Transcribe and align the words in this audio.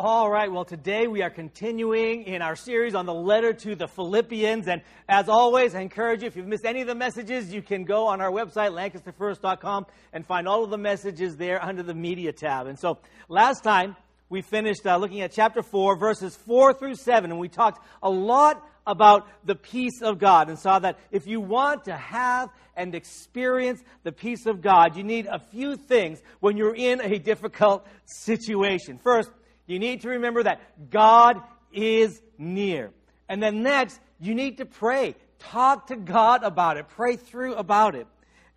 All 0.00 0.30
right, 0.30 0.52
well, 0.52 0.64
today 0.64 1.08
we 1.08 1.22
are 1.22 1.30
continuing 1.30 2.22
in 2.22 2.40
our 2.40 2.54
series 2.54 2.94
on 2.94 3.04
the 3.04 3.12
letter 3.12 3.52
to 3.52 3.74
the 3.74 3.88
Philippians. 3.88 4.68
And 4.68 4.80
as 5.08 5.28
always, 5.28 5.74
I 5.74 5.80
encourage 5.80 6.22
you, 6.22 6.28
if 6.28 6.36
you've 6.36 6.46
missed 6.46 6.64
any 6.64 6.82
of 6.82 6.86
the 6.86 6.94
messages, 6.94 7.52
you 7.52 7.62
can 7.62 7.82
go 7.82 8.06
on 8.06 8.20
our 8.20 8.30
website, 8.30 8.70
lancasterfirst.com, 8.70 9.86
and 10.12 10.24
find 10.24 10.46
all 10.46 10.62
of 10.62 10.70
the 10.70 10.78
messages 10.78 11.36
there 11.36 11.60
under 11.60 11.82
the 11.82 11.94
media 11.94 12.32
tab. 12.32 12.68
And 12.68 12.78
so 12.78 12.98
last 13.28 13.64
time 13.64 13.96
we 14.28 14.40
finished 14.40 14.86
uh, 14.86 14.98
looking 14.98 15.20
at 15.22 15.32
chapter 15.32 15.64
4, 15.64 15.96
verses 15.96 16.36
4 16.46 16.74
through 16.74 16.94
7, 16.94 17.32
and 17.32 17.40
we 17.40 17.48
talked 17.48 17.84
a 18.00 18.08
lot 18.08 18.64
about 18.86 19.26
the 19.44 19.56
peace 19.56 20.00
of 20.00 20.20
God 20.20 20.48
and 20.48 20.56
saw 20.56 20.78
that 20.78 20.96
if 21.10 21.26
you 21.26 21.40
want 21.40 21.86
to 21.86 21.96
have 21.96 22.50
and 22.76 22.94
experience 22.94 23.82
the 24.04 24.12
peace 24.12 24.46
of 24.46 24.62
God, 24.62 24.96
you 24.96 25.02
need 25.02 25.26
a 25.26 25.40
few 25.40 25.76
things 25.76 26.22
when 26.38 26.56
you're 26.56 26.76
in 26.76 27.00
a 27.00 27.18
difficult 27.18 27.84
situation. 28.04 28.98
First, 29.02 29.30
you 29.68 29.78
need 29.78 30.00
to 30.00 30.08
remember 30.08 30.42
that 30.42 30.90
God 30.90 31.40
is 31.72 32.20
near. 32.38 32.90
And 33.28 33.42
then 33.42 33.62
next, 33.62 34.00
you 34.18 34.34
need 34.34 34.58
to 34.58 34.64
pray. 34.64 35.14
Talk 35.38 35.88
to 35.88 35.96
God 35.96 36.42
about 36.42 36.78
it. 36.78 36.88
Pray 36.88 37.16
through 37.16 37.54
about 37.54 37.94
it. 37.94 38.06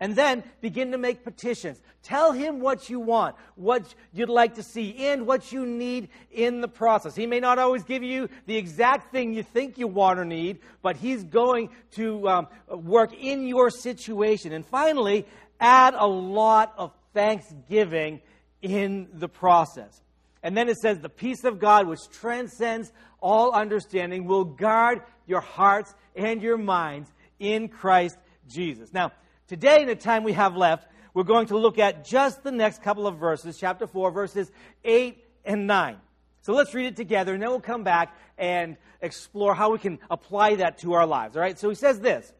And 0.00 0.16
then 0.16 0.42
begin 0.60 0.90
to 0.90 0.98
make 0.98 1.22
petitions. 1.22 1.80
Tell 2.02 2.32
him 2.32 2.58
what 2.58 2.90
you 2.90 2.98
want, 2.98 3.36
what 3.54 3.94
you'd 4.12 4.28
like 4.28 4.56
to 4.56 4.62
see, 4.64 4.96
and 5.06 5.28
what 5.28 5.52
you 5.52 5.64
need 5.64 6.08
in 6.32 6.60
the 6.60 6.66
process. 6.66 7.14
He 7.14 7.26
may 7.26 7.38
not 7.38 7.60
always 7.60 7.84
give 7.84 8.02
you 8.02 8.28
the 8.46 8.56
exact 8.56 9.12
thing 9.12 9.32
you 9.32 9.44
think 9.44 9.78
you 9.78 9.86
want 9.86 10.18
or 10.18 10.24
need, 10.24 10.58
but 10.82 10.96
he's 10.96 11.22
going 11.22 11.68
to 11.92 12.28
um, 12.28 12.48
work 12.68 13.12
in 13.14 13.46
your 13.46 13.70
situation. 13.70 14.52
And 14.52 14.66
finally, 14.66 15.24
add 15.60 15.94
a 15.94 16.06
lot 16.06 16.74
of 16.76 16.90
thanksgiving 17.14 18.20
in 18.60 19.08
the 19.12 19.28
process. 19.28 20.02
And 20.42 20.56
then 20.56 20.68
it 20.68 20.78
says, 20.78 20.98
the 20.98 21.08
peace 21.08 21.44
of 21.44 21.58
God, 21.58 21.86
which 21.86 22.00
transcends 22.10 22.92
all 23.20 23.52
understanding, 23.52 24.24
will 24.24 24.44
guard 24.44 25.02
your 25.26 25.40
hearts 25.40 25.94
and 26.16 26.42
your 26.42 26.58
minds 26.58 27.10
in 27.38 27.68
Christ 27.68 28.16
Jesus. 28.48 28.92
Now, 28.92 29.12
today, 29.46 29.82
in 29.82 29.88
the 29.88 29.94
time 29.94 30.24
we 30.24 30.32
have 30.32 30.56
left, 30.56 30.88
we're 31.14 31.22
going 31.24 31.46
to 31.48 31.58
look 31.58 31.78
at 31.78 32.04
just 32.04 32.42
the 32.42 32.50
next 32.50 32.82
couple 32.82 33.06
of 33.06 33.18
verses, 33.18 33.56
chapter 33.58 33.86
4, 33.86 34.10
verses 34.10 34.50
8 34.84 35.22
and 35.44 35.66
9. 35.66 35.96
So 36.40 36.54
let's 36.54 36.74
read 36.74 36.86
it 36.86 36.96
together, 36.96 37.34
and 37.34 37.42
then 37.42 37.50
we'll 37.50 37.60
come 37.60 37.84
back 37.84 38.16
and 38.36 38.76
explore 39.00 39.54
how 39.54 39.70
we 39.70 39.78
can 39.78 40.00
apply 40.10 40.56
that 40.56 40.78
to 40.78 40.94
our 40.94 41.06
lives. 41.06 41.36
All 41.36 41.42
right? 41.42 41.58
So 41.58 41.68
he 41.68 41.76
says 41.76 42.00
this 42.00 42.32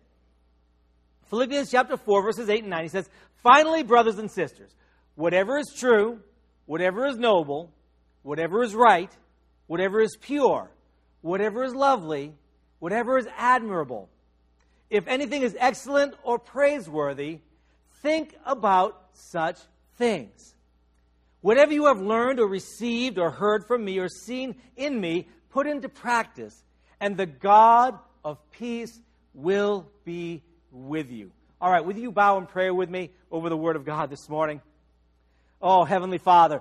Philippians 1.31 1.71
chapter 1.71 1.97
4, 1.97 2.23
verses 2.23 2.49
8 2.49 2.61
and 2.63 2.71
9. 2.71 2.83
He 2.83 2.89
says, 2.89 3.09
Finally, 3.43 3.85
brothers 3.85 4.19
and 4.19 4.31
sisters, 4.31 4.75
whatever 5.15 5.59
is 5.59 5.73
true, 5.77 6.21
whatever 6.67 7.07
is 7.07 7.17
noble, 7.17 7.73
whatever 8.23 8.63
is 8.63 8.75
right, 8.75 9.11
whatever 9.67 10.01
is 10.01 10.17
pure, 10.21 10.71
whatever 11.21 11.65
is 11.65 11.75
lovely, 11.75 12.35
whatever 12.79 13.19
is 13.19 13.27
admirable, 13.37 14.09
if 14.91 15.07
anything 15.09 15.43
is 15.43 15.57
excellent 15.59 16.15
or 16.23 16.39
praiseworthy, 16.39 17.39
think 18.03 18.37
about 18.45 19.01
such 19.15 19.59
things. 19.97 20.55
Whatever 21.41 21.73
you 21.73 21.87
have 21.87 22.01
learned 22.01 22.39
or 22.39 22.47
received 22.47 23.19
or 23.19 23.31
heard 23.31 23.67
from 23.67 23.85
me 23.85 23.99
or 23.99 24.09
seen 24.09 24.55
in 24.77 25.01
me, 25.01 25.27
put 25.51 25.67
into 25.67 25.89
practice, 25.89 26.63
and 27.01 27.17
the 27.17 27.27
God 27.27 27.99
of 28.25 28.39
peace 28.53 29.01
will 29.35 29.89
be 30.05 30.43
with 30.71 31.11
you. 31.11 31.33
All 31.61 31.71
right, 31.71 31.85
will 31.85 31.97
you 31.97 32.13
bow 32.13 32.39
in 32.39 32.47
prayer 32.47 32.75
with 32.75 32.91
me 32.91 33.11
over 33.31 33.49
the 33.49 33.57
Word 33.57 33.77
of 33.77 33.85
God 33.85 34.11
this 34.11 34.29
morning? 34.29 34.61
Oh, 35.61 35.85
Heavenly 35.85 36.19
Father, 36.19 36.61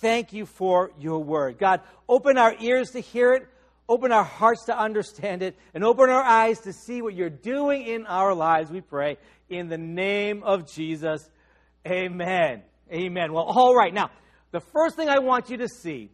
thank 0.00 0.32
you 0.32 0.46
for 0.46 0.90
your 0.98 1.22
word. 1.22 1.58
God, 1.58 1.80
open 2.08 2.38
our 2.38 2.54
ears 2.60 2.90
to 2.90 3.00
hear 3.00 3.32
it, 3.34 3.46
open 3.88 4.12
our 4.12 4.24
hearts 4.24 4.66
to 4.66 4.78
understand 4.78 5.42
it, 5.42 5.56
and 5.74 5.84
open 5.84 6.10
our 6.10 6.22
eyes 6.22 6.60
to 6.60 6.72
see 6.72 7.02
what 7.02 7.14
you're 7.14 7.30
doing 7.30 7.86
in 7.86 8.06
our 8.06 8.34
lives, 8.34 8.70
we 8.70 8.80
pray. 8.80 9.18
In 9.48 9.68
the 9.68 9.78
name 9.78 10.42
of 10.42 10.70
Jesus, 10.72 11.28
amen. 11.86 12.62
Amen. 12.92 13.32
Well, 13.32 13.44
all 13.44 13.74
right. 13.74 13.92
Now, 13.92 14.10
the 14.52 14.60
first 14.60 14.96
thing 14.96 15.08
I 15.08 15.20
want 15.20 15.50
you 15.50 15.58
to 15.58 15.68
see 15.68 16.10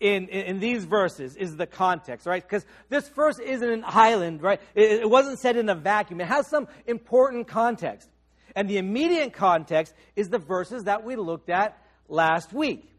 in, 0.00 0.28
in, 0.28 0.46
in, 0.46 0.60
these 0.60 0.84
verses 0.84 1.36
is 1.36 1.56
the 1.56 1.66
context, 1.66 2.26
right? 2.26 2.42
Because 2.42 2.64
this 2.88 3.08
verse 3.08 3.38
isn't 3.38 3.70
an 3.70 3.84
island, 3.86 4.42
right? 4.42 4.60
It, 4.74 5.02
it 5.02 5.10
wasn't 5.10 5.38
said 5.38 5.56
in 5.56 5.68
a 5.68 5.74
vacuum. 5.74 6.20
It 6.20 6.26
has 6.26 6.48
some 6.48 6.68
important 6.86 7.48
context. 7.48 8.08
And 8.56 8.68
the 8.68 8.78
immediate 8.78 9.34
context 9.34 9.94
is 10.16 10.28
the 10.28 10.38
verses 10.38 10.84
that 10.84 11.04
we 11.04 11.16
looked 11.16 11.50
at 11.50 11.78
last 12.08 12.52
week. 12.52 12.90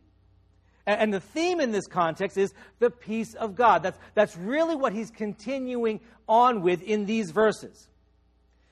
And 1.00 1.14
the 1.14 1.20
theme 1.20 1.60
in 1.60 1.72
this 1.72 1.88
context 1.88 2.38
is 2.38 2.54
the 2.80 2.90
peace 2.90 3.34
of 3.34 3.56
God. 3.56 3.84
That's, 3.84 4.00
that's 4.14 4.36
really 4.38 4.76
what 4.76 4.94
he's 4.94 5.12
continuing 5.12 6.00
on 6.28 6.62
with 6.62 6.82
in 6.82 7.06
these 7.06 7.32
verses. 7.32 7.88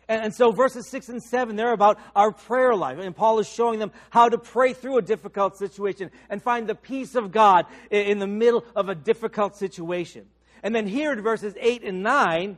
And, 0.07 0.23
and, 0.23 0.33
so 0.33 0.51
verses 0.51 0.89
6 0.89 1.09
and 1.09 1.23
7, 1.23 1.55
they're 1.55 1.71
about 1.71 1.99
our 2.15 2.31
prayer 2.31 2.75
life. 2.75 2.97
And 2.97 3.15
Paul 3.15 3.39
is 3.39 3.47
showing 3.47 3.79
them 3.79 3.91
how 4.09 4.27
to 4.27 4.37
pray 4.37 4.73
through 4.73 4.97
a 4.97 5.01
difficult 5.01 5.57
situation 5.57 6.09
and 6.29 6.41
find 6.41 6.67
the 6.67 6.75
peace 6.75 7.15
of 7.15 7.31
God 7.31 7.67
in, 7.91 8.05
in 8.05 8.19
the 8.19 8.27
middle 8.27 8.65
of 8.75 8.89
a 8.89 8.95
difficult 8.95 9.55
situation. 9.55 10.25
And 10.63 10.73
then 10.73 10.87
here 10.87 11.13
in 11.13 11.21
verses 11.21 11.53
8 11.59 11.83
and 11.83 12.01
9, 12.01 12.57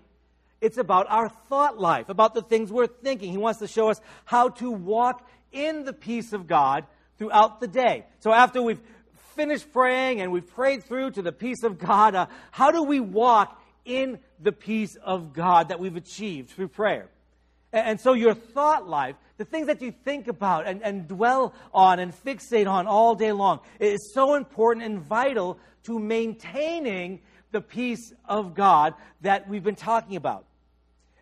it's 0.62 0.78
about 0.78 1.08
our 1.10 1.28
thought 1.28 1.78
life, 1.78 2.08
about 2.08 2.34
the 2.34 2.42
things 2.42 2.72
we're 2.72 2.88
thinking. 2.88 3.32
He 3.32 3.38
wants 3.38 3.60
to 3.60 3.68
show 3.68 3.90
us 3.90 4.00
how 4.26 4.50
to 4.50 4.72
walk 4.72 5.28
in 5.52 5.84
the 5.84 5.94
peace 5.94 6.34
of 6.34 6.48
God 6.48 6.86
throughout 7.18 7.60
the 7.60 7.68
day. 7.68 8.06
So 8.20 8.32
after 8.32 8.62
we've 8.62 8.82
finished 9.36 9.72
praying 9.72 10.22
and 10.22 10.32
we've 10.32 10.48
prayed 10.48 10.84
through 10.84 11.12
to 11.12 11.22
the 11.22 11.32
peace 11.32 11.64
of 11.64 11.78
God, 11.78 12.16
uh, 12.16 12.28
how 12.52 12.72
do 12.72 12.84
we 12.84 13.00
walk 13.00 13.62
in 13.86 14.20
the 14.40 14.52
peace 14.52 14.96
of 14.96 15.34
God 15.34 15.70
that 15.70 15.80
we've 15.80 15.96
achieved 15.96 16.52
through 16.52 16.70
prayer? 16.70 17.10
And, 17.74 17.88
and 17.88 18.00
so 18.00 18.14
your 18.14 18.34
thought 18.34 18.88
life, 18.88 19.16
the 19.38 19.46
things 19.46 19.68
that 19.68 19.82
you 19.82 19.92
think 19.92 20.28
about 20.28 20.68
and, 20.68 20.82
and 20.84 21.08
dwell 21.08 21.54
on 21.74 22.00
and 22.00 22.14
fixate 22.14 22.70
on 22.70 22.88
all 22.88 23.16
day 23.16 23.32
long, 23.32 23.60
is 23.80 24.12
so 24.14 24.36
important 24.36 24.86
and 24.86 25.00
vital 25.00 25.58
to 25.84 26.00
maintaining 26.00 27.22
the 27.52 27.62
peace 27.62 28.14
of 28.26 28.54
God 28.54 28.94
that 29.22 29.50
we've 29.50 29.64
been 29.64 29.76
talking 29.76 30.16
about. 30.16 30.46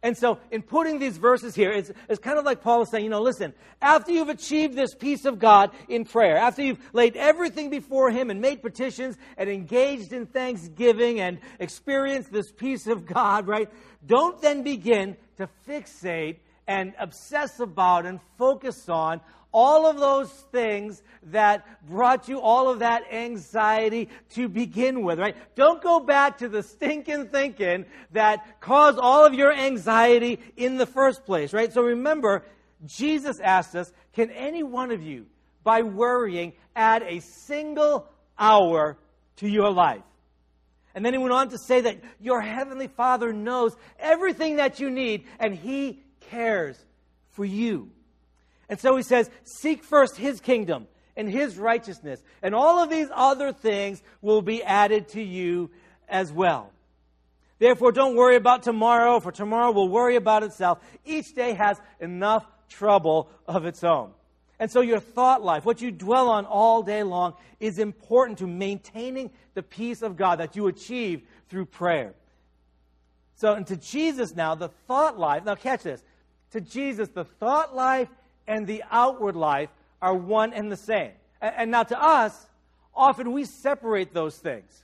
And 0.02 0.18
so, 0.18 0.40
in 0.50 0.62
putting 0.62 0.98
these 0.98 1.18
verses 1.18 1.56
here, 1.56 1.72
it's, 1.72 1.92
it's 2.08 2.20
kind 2.20 2.40
of 2.40 2.46
like 2.46 2.62
Paul 2.62 2.84
is 2.84 2.90
saying, 2.90 3.04
you 3.04 3.10
know, 3.10 3.22
listen, 3.22 3.54
after 3.82 4.12
you've 4.14 4.30
achieved 4.30 4.74
this 4.74 4.96
peace 4.96 5.26
of 5.26 5.40
God 5.40 5.72
in 5.90 6.06
prayer, 6.06 6.38
after 6.38 6.62
you've 6.62 6.80
laid 6.94 7.18
everything 7.18 7.70
before 7.70 8.10
Him 8.10 8.30
and 8.30 8.40
made 8.40 8.62
petitions 8.62 9.18
and 9.38 9.50
engaged 9.50 10.14
in 10.14 10.26
thanksgiving 10.26 11.20
and 11.20 11.40
experienced 11.60 12.32
this 12.32 12.50
peace 12.52 12.88
of 12.88 13.06
God, 13.06 13.46
right? 13.46 13.70
Don't 14.06 14.42
then 14.42 14.64
begin 14.64 15.18
to 15.38 15.50
fixate 15.68 16.38
and 16.66 16.94
obsess 16.98 17.60
about 17.60 18.06
and 18.06 18.20
focus 18.38 18.88
on 18.88 19.20
all 19.52 19.88
of 19.88 19.98
those 19.98 20.30
things 20.52 21.02
that 21.24 21.66
brought 21.88 22.28
you 22.28 22.40
all 22.40 22.70
of 22.70 22.80
that 22.80 23.04
anxiety 23.12 24.10
to 24.32 24.48
begin 24.48 25.04
with, 25.04 25.20
right? 25.20 25.36
Don't 25.56 25.82
go 25.82 26.00
back 26.00 26.38
to 26.40 26.50
the 26.50 26.64
stinking 26.64 27.28
thinking 27.28 27.86
that 28.12 28.62
caused 28.62 29.00
all 29.00 29.26
of 29.26 29.34
your 29.34 29.52
anxiety 29.52 30.40
in 30.56 30.78
the 30.78 30.86
first 30.86 31.26
place, 31.26 31.54
right? 31.54 31.74
So 31.74 31.82
remember, 31.82 32.46
Jesus 32.86 33.40
asked 33.40 33.76
us, 33.76 33.92
can 34.14 34.30
any 34.32 34.64
one 34.64 34.92
of 34.92 35.02
you, 35.02 35.26
by 35.64 35.82
worrying, 35.82 36.54
add 36.76 37.04
a 37.04 37.20
single 37.20 38.08
hour 38.38 38.98
to 39.38 39.48
your 39.48 39.72
life? 39.72 40.04
And 40.96 41.06
then 41.06 41.14
he 41.14 41.20
went 41.20 41.34
on 41.34 41.50
to 41.50 41.58
say 41.58 41.82
that 41.82 41.98
your 42.20 42.42
heavenly 42.42 42.88
Father 42.88 43.32
knows 43.32 43.76
everything 44.00 44.58
that 44.58 44.80
you 44.80 44.90
need 44.90 45.26
and 45.40 45.54
he 45.54 46.02
cares 46.30 46.78
for 47.32 47.46
you. 47.46 47.92
And 48.70 48.80
so 48.80 48.96
he 48.96 49.04
says, 49.04 49.30
Seek 49.44 49.84
first 49.84 50.16
his 50.16 50.40
kingdom 50.40 50.88
and 51.18 51.30
his 51.30 51.58
righteousness, 51.58 52.24
and 52.42 52.56
all 52.56 52.82
of 52.82 52.90
these 52.90 53.08
other 53.14 53.52
things 53.52 54.02
will 54.22 54.42
be 54.42 54.64
added 54.64 55.10
to 55.10 55.22
you 55.22 55.70
as 56.08 56.32
well. 56.32 56.72
Therefore, 57.58 57.92
don't 57.92 58.16
worry 58.16 58.38
about 58.38 58.64
tomorrow, 58.64 59.20
for 59.20 59.32
tomorrow 59.32 59.72
will 59.72 59.90
worry 59.90 60.16
about 60.16 60.44
itself. 60.44 60.80
Each 61.04 61.34
day 61.34 61.54
has 61.54 61.80
enough 62.00 62.46
trouble 62.70 63.30
of 63.48 63.66
its 63.66 63.84
own. 63.84 64.12
And 64.60 64.72
so, 64.72 64.82
your 64.82 65.00
thought 65.00 65.44
life, 65.44 65.66
what 65.66 65.82
you 65.82 65.92
dwell 65.92 66.30
on 66.30 66.46
all 66.46 66.84
day 66.84 67.04
long, 67.04 67.34
is 67.60 67.80
important 67.80 68.40
to 68.40 68.48
maintaining 68.48 69.32
the 69.56 69.64
peace 69.64 70.02
of 70.02 70.16
God 70.16 70.40
that 70.40 70.56
you 70.56 70.68
achieve 70.68 71.24
through 71.50 71.66
prayer. 71.66 72.14
So, 73.36 73.54
and 73.54 73.66
to 73.68 73.78
Jesus 73.78 74.36
now, 74.36 74.56
the 74.56 74.70
thought 74.70 75.18
life, 75.18 75.46
now 75.46 75.56
catch 75.56 75.84
this. 75.84 76.04
To 76.52 76.62
Jesus, 76.62 77.10
the 77.10 77.24
thought 77.24 77.76
life 77.76 78.10
and 78.50 78.68
the 78.68 78.84
outward 78.92 79.38
life 79.38 79.70
are 80.02 80.14
one 80.14 80.52
and 80.54 80.70
the 80.70 80.78
same. 80.78 81.12
And, 81.40 81.54
and 81.56 81.72
now 81.72 81.84
to 81.84 82.02
us, 82.02 82.48
often 82.94 83.32
we 83.32 83.46
separate 83.46 84.14
those 84.14 84.38
things. 84.38 84.84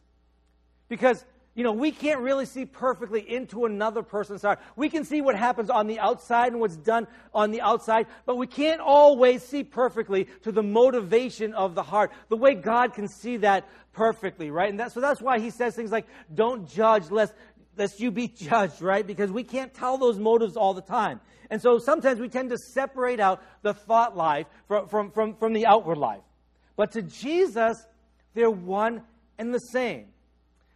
Because 0.87 1.25
you 1.55 1.63
know, 1.63 1.71
we 1.71 1.91
can't 1.91 2.19
really 2.19 2.45
see 2.45 2.65
perfectly 2.65 3.21
into 3.21 3.63
another 3.63 4.03
person's 4.03 4.41
heart. 4.41 4.59
We 4.75 4.89
can 4.89 5.05
see 5.05 5.21
what 5.21 5.35
happens 5.35 5.69
on 5.69 5.87
the 5.87 5.99
outside 5.99 6.51
and 6.51 6.59
what's 6.59 6.75
done 6.75 7.07
on 7.33 7.51
the 7.51 7.61
outside, 7.61 8.07
but 8.25 8.35
we 8.35 8.45
can't 8.45 8.81
always 8.81 9.41
see 9.41 9.63
perfectly 9.63 10.27
to 10.43 10.51
the 10.51 10.61
motivation 10.61 11.53
of 11.53 11.73
the 11.73 11.81
heart, 11.81 12.11
the 12.27 12.35
way 12.35 12.55
God 12.55 12.93
can 12.93 13.07
see 13.07 13.37
that 13.37 13.69
perfectly, 13.93 14.51
right? 14.51 14.69
And 14.69 14.81
that, 14.81 14.91
so 14.91 14.99
that's 14.99 15.21
why 15.21 15.39
he 15.39 15.49
says 15.49 15.75
things 15.75 15.93
like, 15.93 16.07
don't 16.33 16.69
judge 16.69 17.09
lest, 17.09 17.33
lest 17.77 18.01
you 18.01 18.11
be 18.11 18.27
judged, 18.35 18.81
right? 18.81 19.07
Because 19.07 19.31
we 19.31 19.45
can't 19.45 19.73
tell 19.73 19.97
those 19.97 20.19
motives 20.19 20.57
all 20.57 20.73
the 20.73 20.81
time. 20.81 21.21
And 21.49 21.61
so 21.61 21.77
sometimes 21.77 22.19
we 22.19 22.29
tend 22.29 22.49
to 22.49 22.57
separate 22.57 23.19
out 23.19 23.43
the 23.61 23.73
thought 23.73 24.15
life 24.15 24.47
from, 24.67 24.87
from, 24.87 25.11
from, 25.11 25.35
from 25.35 25.53
the 25.53 25.65
outward 25.65 25.97
life. 25.97 26.21
But 26.75 26.91
to 26.93 27.01
Jesus, 27.01 27.77
they're 28.33 28.51
one 28.51 29.01
and 29.37 29.53
the 29.53 29.59
same. 29.59 30.07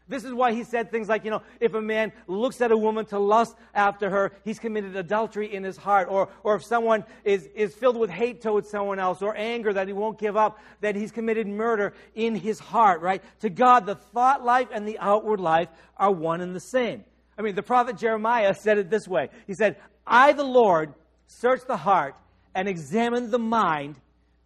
This 0.09 0.23
is 0.23 0.33
why 0.33 0.53
he 0.53 0.63
said 0.63 0.89
things 0.89 1.07
like, 1.07 1.23
you 1.23 1.29
know, 1.29 1.43
if 1.59 1.75
a 1.75 1.81
man 1.81 2.11
looks 2.25 2.61
at 2.61 2.71
a 2.71 2.77
woman 2.77 3.05
to 3.07 3.19
lust 3.19 3.55
after 3.75 4.09
her, 4.09 4.31
he's 4.43 4.57
committed 4.57 4.95
adultery 4.95 5.53
in 5.53 5.63
his 5.63 5.77
heart. 5.77 6.07
Or, 6.09 6.29
or 6.43 6.55
if 6.55 6.65
someone 6.65 7.05
is, 7.23 7.47
is 7.53 7.75
filled 7.75 7.95
with 7.95 8.09
hate 8.09 8.41
towards 8.41 8.71
someone 8.71 8.97
else 8.97 9.21
or 9.21 9.37
anger 9.37 9.71
that 9.71 9.85
he 9.85 9.93
won't 9.93 10.17
give 10.17 10.35
up, 10.35 10.59
that 10.81 10.95
he's 10.95 11.11
committed 11.11 11.45
murder 11.45 11.93
in 12.15 12.33
his 12.33 12.57
heart, 12.57 13.01
right? 13.01 13.23
To 13.41 13.51
God, 13.51 13.85
the 13.85 13.95
thought 13.95 14.43
life 14.43 14.69
and 14.73 14.87
the 14.87 14.97
outward 14.97 15.39
life 15.39 15.69
are 15.95 16.11
one 16.11 16.41
and 16.41 16.55
the 16.55 16.59
same. 16.59 17.03
I 17.37 17.43
mean, 17.43 17.53
the 17.53 17.63
prophet 17.63 17.95
Jeremiah 17.97 18.55
said 18.55 18.79
it 18.79 18.89
this 18.89 19.07
way 19.07 19.29
He 19.45 19.53
said, 19.53 19.77
I, 20.05 20.33
the 20.33 20.43
Lord, 20.43 20.93
search 21.27 21.61
the 21.67 21.77
heart 21.77 22.15
and 22.55 22.67
examine 22.67 23.31
the 23.31 23.39
mind 23.39 23.95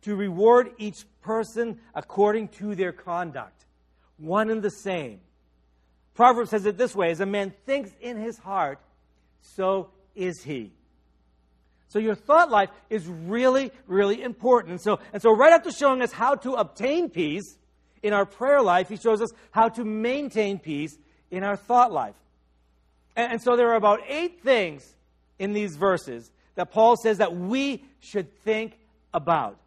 to 0.01 0.15
reward 0.15 0.71
each 0.77 1.05
person 1.21 1.79
according 1.95 2.49
to 2.49 2.75
their 2.75 2.91
conduct. 2.91 3.65
One 4.17 4.49
and 4.49 4.61
the 4.61 4.69
same. 4.69 5.21
Proverbs 6.13 6.51
says 6.51 6.65
it 6.65 6.77
this 6.77 6.95
way 6.95 7.11
As 7.11 7.19
a 7.19 7.25
man 7.25 7.53
thinks 7.65 7.91
in 8.01 8.17
his 8.17 8.37
heart, 8.37 8.79
so 9.41 9.89
is 10.15 10.43
he. 10.43 10.71
So 11.87 11.99
your 11.99 12.15
thought 12.15 12.49
life 12.49 12.69
is 12.89 13.05
really, 13.07 13.71
really 13.87 14.21
important. 14.21 14.81
So, 14.81 14.99
and 15.11 15.21
so 15.21 15.31
right 15.31 15.53
after 15.53 15.71
showing 15.71 16.01
us 16.01 16.11
how 16.11 16.35
to 16.35 16.53
obtain 16.53 17.09
peace 17.09 17.57
in 18.01 18.13
our 18.13 18.25
prayer 18.25 18.61
life, 18.61 18.89
he 18.89 18.97
shows 18.97 19.21
us 19.21 19.29
how 19.51 19.69
to 19.69 19.85
maintain 19.85 20.59
peace 20.59 20.97
in 21.29 21.43
our 21.43 21.55
thought 21.55 21.91
life. 21.91 22.15
And, 23.15 23.33
and 23.33 23.41
so 23.41 23.55
there 23.55 23.69
are 23.69 23.75
about 23.75 23.99
eight 24.07 24.41
things 24.41 24.95
in 25.39 25.53
these 25.53 25.75
verses 25.75 26.31
that 26.55 26.71
Paul 26.71 26.95
says 26.95 27.17
that 27.17 27.35
we 27.35 27.83
should 27.99 28.33
think 28.43 28.77
about. 29.13 29.57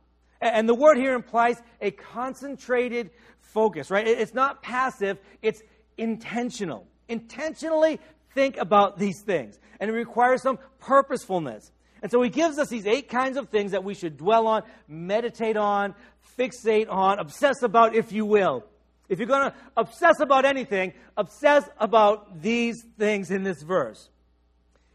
And 0.41 0.69
the 0.69 0.75
word 0.75 0.99
here 0.99 1.15
implies 1.15 1.61
a 1.81 1.91
concentrated 1.91 3.11
focus, 3.41 3.91
right? 3.91 4.07
It's 4.07 4.35
not 4.35 4.63
passive, 4.63 5.19
it's 5.43 5.63
intentional. 5.97 6.87
Intentionally 7.09 8.01
think 8.35 8.57
about 8.59 8.99
these 8.99 9.23
things. 9.23 9.59
And 9.81 9.91
it 9.91 9.95
requires 9.95 10.43
some 10.43 10.59
purposefulness. 10.79 11.73
And 12.03 12.11
so 12.11 12.23
he 12.23 12.31
gives 12.31 12.59
us 12.59 12.69
these 12.69 12.87
eight 12.87 13.09
kinds 13.09 13.37
of 13.37 13.49
things 13.49 13.73
that 13.73 13.83
we 13.83 13.95
should 13.95 14.17
dwell 14.17 14.47
on, 14.47 14.63
meditate 14.87 15.57
on, 15.57 15.95
fixate 16.39 16.91
on, 16.91 17.19
obsess 17.19 17.63
about, 17.63 17.95
if 17.95 18.13
you 18.13 18.27
will. 18.27 18.65
If 19.09 19.19
you're 19.19 19.29
going 19.29 19.51
to 19.51 19.57
obsess 19.77 20.21
about 20.21 20.45
anything, 20.45 20.93
obsess 21.17 21.69
about 21.79 22.43
these 22.43 22.85
things 22.99 23.31
in 23.31 23.43
this 23.43 23.63
verse. 23.63 24.11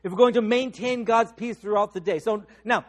If 0.03 0.12
we're 0.12 0.18
going 0.18 0.33
to 0.33 0.42
maintain 0.42 1.03
God's 1.03 1.31
peace 1.31 1.57
throughout 1.57 1.94
the 1.94 2.00
day. 2.00 2.19
So 2.19 2.44
now, 2.63 2.86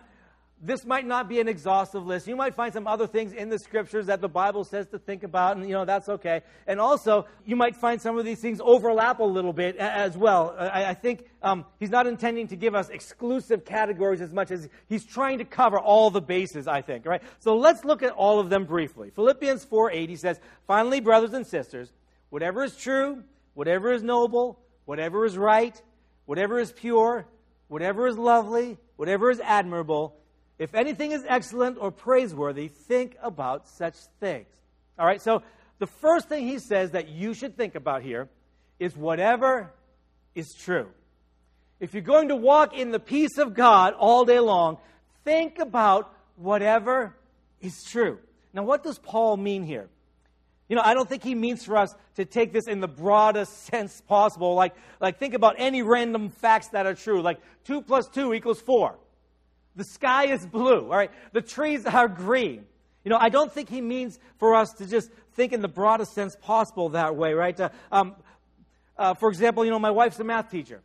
this 0.64 0.85
might 0.85 1.05
not 1.05 1.29
be 1.29 1.41
an 1.41 1.49
exhaustive 1.49 2.06
list. 2.06 2.29
You 2.29 2.37
might 2.37 2.55
find 2.55 2.73
some 2.73 2.87
other 2.87 3.09
things 3.09 3.32
in 3.32 3.49
the 3.49 3.59
scriptures 3.59 4.06
that 4.06 4.20
the 4.20 4.29
Bible 4.29 4.62
says 4.62 4.87
to 4.88 4.99
think 4.99 5.25
about, 5.25 5.56
and 5.56 5.67
you 5.67 5.73
know, 5.73 5.85
that's 5.85 6.09
okay. 6.09 6.43
And 6.69 6.79
also, 6.79 7.26
you 7.44 7.56
might 7.56 7.75
find 7.75 8.00
some 8.00 8.17
of 8.17 8.25
these 8.25 8.38
things 8.38 8.61
overlap 8.62 9.19
a 9.19 9.25
little 9.25 9.53
bit 9.53 9.76
as 9.76 10.17
well. 10.17 10.55
I, 10.56 10.85
I 10.85 10.94
think 10.94 11.29
um, 11.43 11.64
he's 11.81 11.91
not 11.91 12.06
intending 12.06 12.47
to 12.47 12.56
give 12.56 12.76
us 12.76 12.91
exclusive 12.91 13.64
categories 13.64 14.20
as 14.20 14.32
much 14.32 14.53
as 14.53 14.69
he's 14.88 15.05
trying 15.05 15.38
to 15.38 15.44
cover 15.44 15.81
all 15.81 16.11
the 16.11 16.23
bases, 16.23 16.69
I 16.69 16.81
think, 16.81 17.06
right? 17.06 17.23
So 17.41 17.56
let's 17.56 17.85
look 17.85 18.05
at 18.05 18.12
all 18.12 18.38
of 18.38 18.49
them 18.49 18.64
briefly. 18.64 19.11
Philippians 19.11 19.64
4 19.64 19.91
8, 19.91 20.09
he 20.09 20.17
says, 20.17 20.38
Finally, 20.69 21.00
brothers 21.00 21.32
and 21.32 21.44
sisters, 21.44 21.93
whatever 22.31 22.62
is 22.62 22.76
true, 22.76 23.25
whatever 23.55 23.93
is 23.93 24.05
noble, 24.05 24.61
whatever 24.85 25.26
is 25.26 25.37
right, 25.37 25.82
whatever 26.27 26.59
is 26.59 26.73
pure, 26.73 27.27
whatever 27.69 28.07
is 28.07 28.19
lovely, 28.19 28.79
whatever 28.97 29.31
is 29.31 29.41
admirable, 29.41 30.17
if 30.59 30.75
anything 30.75 31.13
is 31.13 31.25
excellent 31.29 31.79
or 31.81 31.91
praiseworthy, 31.91 32.69
think 32.69 33.17
about 33.23 33.69
such 33.69 33.97
things. 34.21 34.47
All 34.99 35.07
right, 35.07 35.21
so 35.21 35.43
the 35.79 35.87
first 35.87 36.29
thing 36.29 36.47
he 36.47 36.59
says 36.59 36.93
that 36.93 37.09
you 37.09 37.35
should 37.35 37.57
think 37.57 37.75
about 37.75 38.03
here 38.03 38.29
is 38.79 38.97
whatever 38.97 39.73
is 40.35 40.55
true. 40.55 40.89
If 41.81 41.95
you're 41.95 42.03
going 42.03 42.29
to 42.29 42.37
walk 42.37 42.77
in 42.77 42.93
the 42.93 43.01
peace 43.01 43.39
of 43.39 43.55
God 43.55 43.95
all 43.95 44.25
day 44.25 44.39
long, 44.39 44.79
think 45.25 45.59
about 45.59 46.15
whatever 46.37 47.17
is 47.61 47.83
true. 47.91 48.19
Now, 48.53 48.63
what 48.63 48.85
does 48.85 48.99
Paul 48.99 49.37
mean 49.37 49.65
here? 49.65 49.89
You 50.73 50.77
know, 50.77 50.83
I 50.87 50.95
don't 50.95 51.07
think 51.07 51.23
he 51.23 51.35
means 51.35 51.67
for 51.67 51.77
us 51.77 51.95
to 52.17 52.25
take 52.25 52.55
this 52.55 52.67
in 52.67 52.81
the 52.81 52.89
broadest 52.89 53.67
sense 53.67 54.01
possible. 54.01 54.55
Like, 54.55 54.75
like 55.01 55.19
think 55.19 55.35
about 55.35 55.57
any 55.59 55.83
random 55.83 56.31
facts 56.31 56.69
that 56.69 56.87
are 56.87 56.95
true. 56.95 57.21
Like 57.21 57.41
2 57.65 57.83
plus 57.83 58.09
2 58.09 58.33
equals 58.33 58.59
4. 58.63 58.95
The 59.77 59.85
sky 59.85 60.29
is 60.29 60.47
blue, 60.47 60.85
all 60.85 60.97
right? 60.97 61.11
The 61.33 61.43
trees 61.43 61.85
are 61.85 62.09
green. 62.09 62.65
You 63.05 63.11
know, 63.11 63.19
I 63.21 63.29
don't 63.29 63.53
think 63.53 63.69
he 63.69 63.83
means 63.83 64.19
for 64.39 64.55
us 64.55 64.73
to 64.79 64.87
just 64.87 65.11
think 65.35 65.53
in 65.53 65.61
the 65.61 65.69
broadest 65.69 66.15
sense 66.15 66.37
possible 66.41 66.89
that 66.89 67.17
way, 67.17 67.35
right? 67.35 67.61
Uh, 67.61 67.69
um, 67.91 68.17
uh, 68.97 69.13
for 69.13 69.29
example, 69.29 69.67
you 69.67 69.71
know, 69.71 69.79
my 69.79 69.91
wife's 69.91 70.21
a 70.21 70.25
math 70.25 70.51
teacher, 70.51 70.81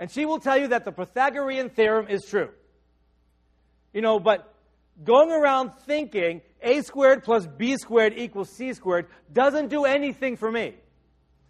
and 0.00 0.10
she 0.10 0.24
will 0.26 0.40
tell 0.40 0.56
you 0.58 0.66
that 0.66 0.84
the 0.84 0.90
Pythagorean 0.90 1.70
theorem 1.70 2.08
is 2.08 2.26
true. 2.26 2.50
You 3.92 4.00
know, 4.00 4.18
but 4.18 4.53
going 5.02 5.30
around 5.30 5.72
thinking 5.86 6.40
a 6.62 6.82
squared 6.82 7.24
plus 7.24 7.46
b 7.46 7.76
squared 7.76 8.14
equals 8.16 8.50
c 8.50 8.72
squared 8.72 9.06
doesn't 9.32 9.68
do 9.68 9.84
anything 9.84 10.36
for 10.36 10.50
me. 10.50 10.74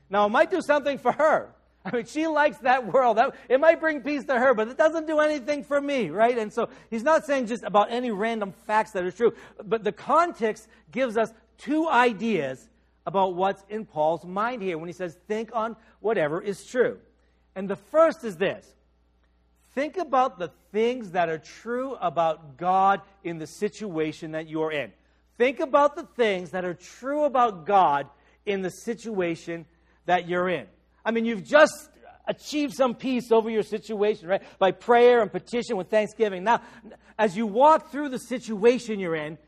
Now, 0.08 0.26
it 0.26 0.31
might 0.31 0.50
do 0.50 0.61
something 0.62 0.99
for 0.99 1.12
her, 1.12 1.55
I 1.85 1.96
mean, 1.96 2.06
she 2.06 2.26
likes 2.26 2.56
that 2.58 2.91
world. 2.91 3.19
It 3.49 3.61
might 3.61 3.79
bring 3.79 4.00
peace 4.00 4.25
to 4.25 4.38
her, 4.38 4.55
but 4.55 4.69
it 4.69 4.79
doesn't 4.79 5.06
do 5.06 5.20
anything 5.20 5.64
for 5.64 5.79
me, 5.79 6.08
right? 6.08 6.37
And 6.37 6.50
so 6.50 6.70
he's 6.88 7.02
not 7.02 7.26
saying 7.26 7.46
just 7.46 7.62
about 7.62 7.93
any 7.93 8.11
random 8.11 8.52
facts 8.67 8.93
that 8.93 9.05
are 9.05 9.12
true, 9.12 9.35
but 9.62 9.85
the 9.85 9.93
context 9.93 10.67
gives 10.91 11.19
us 11.19 11.31
two 11.58 11.87
ideas 11.88 12.67
about 13.06 13.35
what's 13.35 13.62
in 13.69 13.85
Paul's 13.85 14.25
mind 14.25 14.62
here 14.62 14.79
when 14.79 14.88
he 14.88 14.94
says, 14.94 15.19
think 15.29 15.50
on 15.52 15.76
whatever 16.00 16.41
is 16.41 16.64
true. 16.64 16.99
And 17.55 17.69
the 17.69 17.76
first 17.76 18.25
is 18.25 18.38
this 18.38 18.67
think 19.75 19.97
about 19.97 20.38
the 20.38 20.50
things 20.73 21.12
that 21.12 21.29
are 21.29 21.38
true 21.38 21.94
about 22.00 22.56
God 22.56 23.00
in 23.23 23.38
the 23.38 23.47
situation 23.47 24.32
that 24.32 24.49
you're 24.49 24.73
in. 24.73 24.93
Think 25.37 25.61
about 25.61 25.97
the 25.97 26.06
things 26.17 26.50
that 26.50 26.65
are 26.65 26.75
true 26.75 27.25
about 27.25 27.67
God 27.67 28.09
in 28.47 28.62
the 28.62 28.71
situation 28.71 29.67
that 30.06 30.29
you're 30.29 30.49
in. 30.49 30.67
I 31.05 31.10
mean, 31.10 31.25
you've 31.25 31.44
just 31.44 31.91
achieved 32.27 32.75
some 32.75 32.94
peace 32.94 33.31
over 33.32 33.51
your 33.51 33.63
situation, 33.63 34.29
right? 34.29 34.43
By 34.58 34.70
prayer 34.70 35.20
and 35.20 35.31
petition 35.31 35.77
with 35.77 35.91
thanksgiving. 35.91 36.44
Now, 36.44 36.63
as 37.19 37.37
you 37.37 37.46
walk 37.46 37.91
through 37.91 38.10
the 38.10 38.19
situation 38.19 38.99
you're 39.01 39.17
in, 39.17 39.39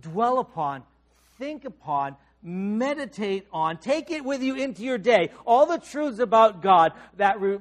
dwell 0.00 0.38
upon, 0.38 0.82
think 1.38 1.64
upon, 1.64 2.16
meditate 2.42 3.46
on, 3.52 3.78
take 3.78 4.10
it 4.10 4.24
with 4.24 4.42
you 4.42 4.56
into 4.56 4.82
your 4.82 4.98
day. 4.98 5.30
All 5.44 5.66
the 5.66 5.78
truths 5.78 6.18
about 6.18 6.62
God 6.62 6.92
that, 7.16 7.40
re- 7.40 7.58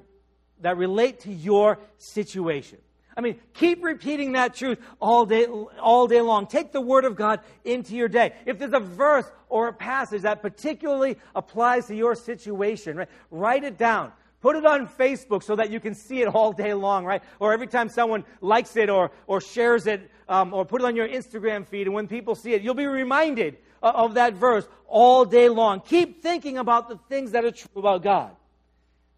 that 0.62 0.78
relate 0.78 1.22
to 1.22 1.32
your 1.32 1.80
situation. 1.98 2.80
I 3.18 3.22
mean, 3.22 3.40
keep 3.54 3.84
repeating 3.84 4.34
that 4.34 4.56
truth 4.56 4.80
all 5.00 5.26
day, 5.26 5.46
all 5.46 6.08
day 6.08 6.20
long. 6.22 6.48
Take 6.48 6.74
the 6.74 6.82
Word 6.82 7.06
of 7.06 7.16
God 7.16 7.40
into 7.64 7.96
your 7.96 8.10
day. 8.10 8.34
If 8.46 8.60
there's 8.60 8.74
a 8.74 8.80
verse 8.80 9.26
or 9.48 9.70
a 9.70 9.74
passage 9.74 10.24
that 10.24 10.42
particularly 10.42 11.18
applies 11.34 11.88
to 11.88 11.96
your 11.96 12.16
situation, 12.16 12.98
right, 12.98 13.10
write 13.32 13.64
it 13.64 13.78
down. 13.78 14.12
Put 14.42 14.58
it 14.58 14.66
on 14.66 14.88
Facebook 14.88 15.44
so 15.44 15.56
that 15.56 15.72
you 15.72 15.80
can 15.80 15.96
see 15.96 16.22
it 16.22 16.28
all 16.28 16.52
day 16.52 16.74
long, 16.74 17.06
right? 17.06 17.24
Or 17.40 17.54
every 17.54 17.68
time 17.68 17.90
someone 17.90 18.26
likes 18.42 18.76
it 18.76 18.90
or, 18.90 19.12
or 19.28 19.40
shares 19.40 19.88
it, 19.88 20.12
um, 20.28 20.54
or 20.54 20.66
put 20.66 20.82
it 20.82 20.86
on 20.86 20.96
your 20.96 21.08
Instagram 21.08 21.66
feed, 21.66 21.88
and 21.88 21.96
when 21.96 22.08
people 22.08 22.36
see 22.36 22.54
it, 22.54 22.62
you'll 22.62 22.74
be 22.74 22.86
reminded 22.86 23.58
of, 23.82 23.96
of 23.96 24.14
that 24.16 24.34
verse 24.34 24.68
all 24.88 25.24
day 25.24 25.48
long. 25.48 25.80
Keep 25.80 26.22
thinking 26.22 26.58
about 26.58 26.90
the 26.90 27.00
things 27.10 27.32
that 27.32 27.46
are 27.46 27.52
true 27.52 27.70
about 27.78 28.04
God. 28.04 28.36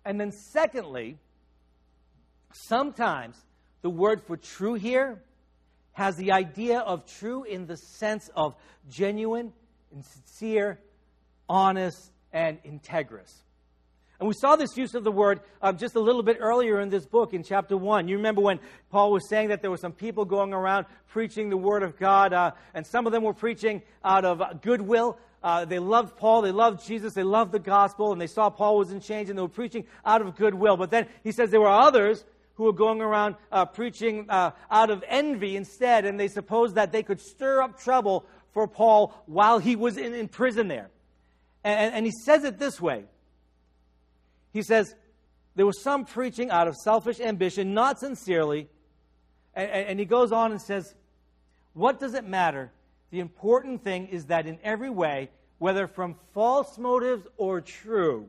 And 0.05 0.21
then, 0.21 0.31
secondly, 0.31 1.17
sometimes 2.65 3.37
the 3.81 3.89
word 3.89 4.21
for 4.21 4.37
true 4.37 4.73
here 4.73 5.21
has 5.93 6.15
the 6.15 6.31
idea 6.31 6.79
of 6.79 7.05
true 7.05 7.43
in 7.43 7.65
the 7.65 7.77
sense 7.77 8.29
of 8.35 8.55
genuine 8.89 9.51
and 9.91 10.03
sincere, 10.05 10.79
honest 11.49 12.11
and 12.31 12.61
integrous. 12.63 13.33
And 14.19 14.27
we 14.27 14.33
saw 14.33 14.55
this 14.55 14.75
use 14.75 14.95
of 14.95 15.03
the 15.03 15.11
word 15.11 15.41
uh, 15.61 15.73
just 15.73 15.95
a 15.95 15.99
little 15.99 16.23
bit 16.23 16.37
earlier 16.39 16.81
in 16.81 16.89
this 16.89 17.05
book 17.05 17.33
in 17.33 17.43
chapter 17.43 17.77
1. 17.77 18.07
You 18.07 18.17
remember 18.17 18.41
when 18.41 18.59
Paul 18.89 19.11
was 19.11 19.29
saying 19.29 19.49
that 19.49 19.61
there 19.61 19.69
were 19.69 19.77
some 19.77 19.91
people 19.91 20.25
going 20.25 20.53
around 20.53 20.87
preaching 21.09 21.49
the 21.49 21.57
word 21.57 21.83
of 21.83 21.97
God, 21.97 22.33
uh, 22.33 22.51
and 22.73 22.85
some 22.85 23.05
of 23.05 23.11
them 23.11 23.23
were 23.23 23.33
preaching 23.33 23.83
out 24.03 24.25
of 24.25 24.61
goodwill. 24.61 25.19
Uh, 25.43 25.65
they 25.65 25.77
loved 25.77 26.17
Paul, 26.17 26.41
they 26.41 26.51
loved 26.51 26.85
Jesus, 26.85 27.13
they 27.13 27.23
loved 27.23 27.51
the 27.51 27.59
gospel, 27.59 28.11
and 28.11 28.19
they 28.19 28.27
saw 28.27 28.49
Paul 28.49 28.79
was 28.79 28.91
in 28.91 29.01
change, 29.01 29.29
and 29.29 29.37
they 29.37 29.41
were 29.43 29.47
preaching 29.47 29.85
out 30.03 30.21
of 30.21 30.35
goodwill. 30.35 30.77
But 30.77 30.89
then 30.89 31.07
he 31.23 31.31
says 31.31 31.51
there 31.51 31.61
were 31.61 31.67
others 31.67 32.25
who 32.57 32.63
were 32.63 32.73
going 32.73 33.01
around 33.01 33.35
uh, 33.51 33.65
preaching 33.65 34.25
uh, 34.29 34.49
out 34.71 34.89
of 34.89 35.03
envy 35.07 35.55
instead, 35.55 36.05
and 36.05 36.19
they 36.19 36.27
supposed 36.27 36.73
that 36.73 36.91
they 36.91 37.03
could 37.03 37.21
stir 37.21 37.61
up 37.61 37.79
trouble 37.79 38.25
for 38.51 38.67
Paul 38.67 39.13
while 39.27 39.59
he 39.59 39.75
was 39.75 39.95
in, 39.95 40.15
in 40.15 40.27
prison 40.27 40.67
there. 40.67 40.89
And, 41.63 41.93
and 41.93 42.05
he 42.05 42.11
says 42.25 42.43
it 42.43 42.57
this 42.57 42.81
way 42.81 43.05
He 44.53 44.63
says, 44.63 44.95
There 45.55 45.67
was 45.67 45.79
some 45.83 46.03
preaching 46.03 46.49
out 46.49 46.67
of 46.67 46.75
selfish 46.75 47.19
ambition, 47.19 47.75
not 47.75 47.99
sincerely. 47.99 48.69
And, 49.53 49.69
and 49.69 49.99
he 49.99 50.05
goes 50.05 50.31
on 50.31 50.51
and 50.51 50.59
says, 50.59 50.95
What 51.73 51.99
does 51.99 52.15
it 52.15 52.25
matter? 52.25 52.71
The 53.11 53.19
important 53.19 53.83
thing 53.83 54.07
is 54.07 54.25
that 54.25 54.47
in 54.47 54.57
every 54.63 54.89
way, 54.89 55.29
whether 55.59 55.85
from 55.85 56.15
false 56.33 56.79
motives 56.79 57.27
or 57.37 57.61
true, 57.61 58.27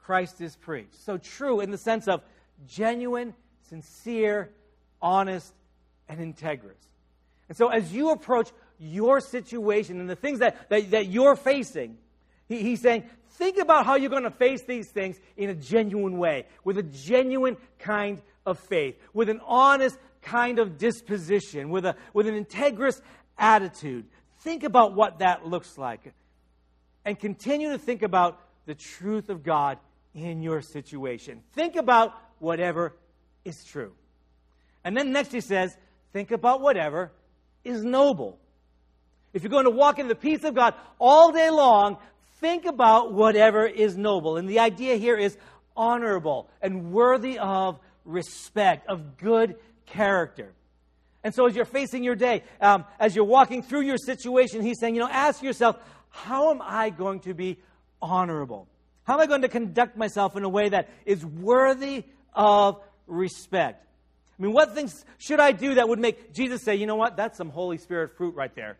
Christ 0.00 0.40
is 0.40 0.54
preached. 0.54 0.94
So, 0.94 1.18
true 1.18 1.58
in 1.60 1.72
the 1.72 1.78
sense 1.78 2.06
of 2.06 2.22
genuine 2.68 3.34
sincere, 3.68 4.50
honest, 5.00 5.52
and 6.08 6.20
integrous. 6.20 6.86
And 7.48 7.56
so, 7.56 7.68
as 7.68 7.92
you 7.92 8.10
approach 8.10 8.50
your 8.78 9.20
situation 9.20 10.00
and 10.00 10.08
the 10.08 10.16
things 10.16 10.38
that, 10.40 10.68
that, 10.68 10.90
that 10.90 11.06
you're 11.06 11.36
facing, 11.36 11.98
he, 12.46 12.62
he's 12.62 12.80
saying, 12.80 13.04
think 13.32 13.58
about 13.58 13.86
how 13.86 13.96
you're 13.96 14.10
going 14.10 14.22
to 14.24 14.30
face 14.30 14.62
these 14.62 14.88
things 14.88 15.18
in 15.36 15.50
a 15.50 15.54
genuine 15.54 16.18
way, 16.18 16.46
with 16.64 16.78
a 16.78 16.82
genuine 16.82 17.56
kind 17.78 18.20
of 18.44 18.58
faith, 18.58 18.96
with 19.12 19.28
an 19.28 19.40
honest 19.46 19.98
kind 20.22 20.58
of 20.58 20.78
disposition, 20.78 21.70
with, 21.70 21.86
a, 21.86 21.96
with 22.12 22.26
an 22.26 22.44
integrous 22.44 23.00
attitude. 23.38 24.04
Think 24.40 24.64
about 24.64 24.94
what 24.94 25.20
that 25.20 25.46
looks 25.46 25.78
like. 25.78 26.12
And 27.04 27.18
continue 27.18 27.70
to 27.70 27.78
think 27.78 28.02
about 28.02 28.40
the 28.66 28.74
truth 28.74 29.30
of 29.30 29.42
God 29.42 29.78
in 30.14 30.42
your 30.42 30.60
situation. 30.60 31.42
Think 31.54 31.76
about 31.76 32.14
whatever 32.38 32.94
is 33.44 33.64
true. 33.64 33.92
And 34.84 34.96
then 34.96 35.12
next 35.12 35.32
he 35.32 35.40
says, 35.40 35.76
think 36.12 36.30
about 36.30 36.60
whatever 36.60 37.12
is 37.64 37.84
noble. 37.84 38.38
If 39.32 39.42
you're 39.42 39.50
going 39.50 39.64
to 39.64 39.70
walk 39.70 39.98
in 39.98 40.08
the 40.08 40.14
peace 40.14 40.44
of 40.44 40.54
God 40.54 40.74
all 40.98 41.32
day 41.32 41.50
long, 41.50 41.98
think 42.40 42.64
about 42.64 43.12
whatever 43.12 43.66
is 43.66 43.96
noble. 43.96 44.36
And 44.36 44.48
the 44.48 44.60
idea 44.60 44.96
here 44.96 45.16
is 45.16 45.36
honorable 45.76 46.48
and 46.62 46.92
worthy 46.92 47.38
of 47.38 47.78
respect, 48.04 48.88
of 48.88 49.18
good 49.18 49.56
character. 49.86 50.52
And 51.24 51.34
so, 51.34 51.46
as 51.46 51.54
you're 51.54 51.64
facing 51.64 52.04
your 52.04 52.14
day, 52.14 52.44
um, 52.60 52.84
as 52.98 53.14
you're 53.14 53.24
walking 53.24 53.62
through 53.62 53.82
your 53.82 53.98
situation, 53.98 54.62
he's 54.62 54.78
saying, 54.80 54.94
you 54.94 55.00
know, 55.00 55.08
ask 55.10 55.42
yourself, 55.42 55.76
how 56.10 56.50
am 56.50 56.62
I 56.62 56.90
going 56.90 57.20
to 57.20 57.34
be 57.34 57.58
honorable? 58.00 58.68
How 59.04 59.14
am 59.14 59.20
I 59.20 59.26
going 59.26 59.42
to 59.42 59.48
conduct 59.48 59.96
myself 59.96 60.36
in 60.36 60.44
a 60.44 60.48
way 60.48 60.68
that 60.68 60.88
is 61.04 61.24
worthy 61.24 62.04
of 62.34 62.80
respect. 63.08 63.84
I 64.38 64.42
mean, 64.42 64.52
what 64.52 64.74
things 64.74 65.04
should 65.18 65.40
I 65.40 65.52
do 65.52 65.74
that 65.74 65.88
would 65.88 65.98
make 65.98 66.32
Jesus 66.32 66.62
say, 66.62 66.76
you 66.76 66.86
know 66.86 66.96
what, 66.96 67.16
that's 67.16 67.36
some 67.36 67.50
Holy 67.50 67.76
Spirit 67.76 68.16
fruit 68.16 68.34
right 68.36 68.54
there? 68.54 68.78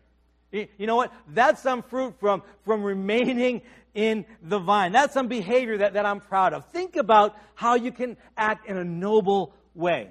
You 0.51 0.87
know 0.87 0.95
what? 0.95 1.13
That's 1.27 1.61
some 1.61 1.83
fruit 1.83 2.15
from, 2.19 2.41
from 2.65 2.81
remaining 2.81 3.61
in 3.93 4.25
the 4.41 4.57
vine. 4.57 4.91
That's 4.91 5.13
some 5.13 5.27
behavior 5.27 5.77
that, 5.79 5.93
that 5.93 6.05
I'm 6.05 6.21
proud 6.21 6.53
of. 6.53 6.65
Think 6.71 6.95
about 6.95 7.37
how 7.53 7.75
you 7.75 7.91
can 7.91 8.17
act 8.35 8.67
in 8.67 8.77
a 8.77 8.83
noble 8.83 9.53
way. 9.75 10.09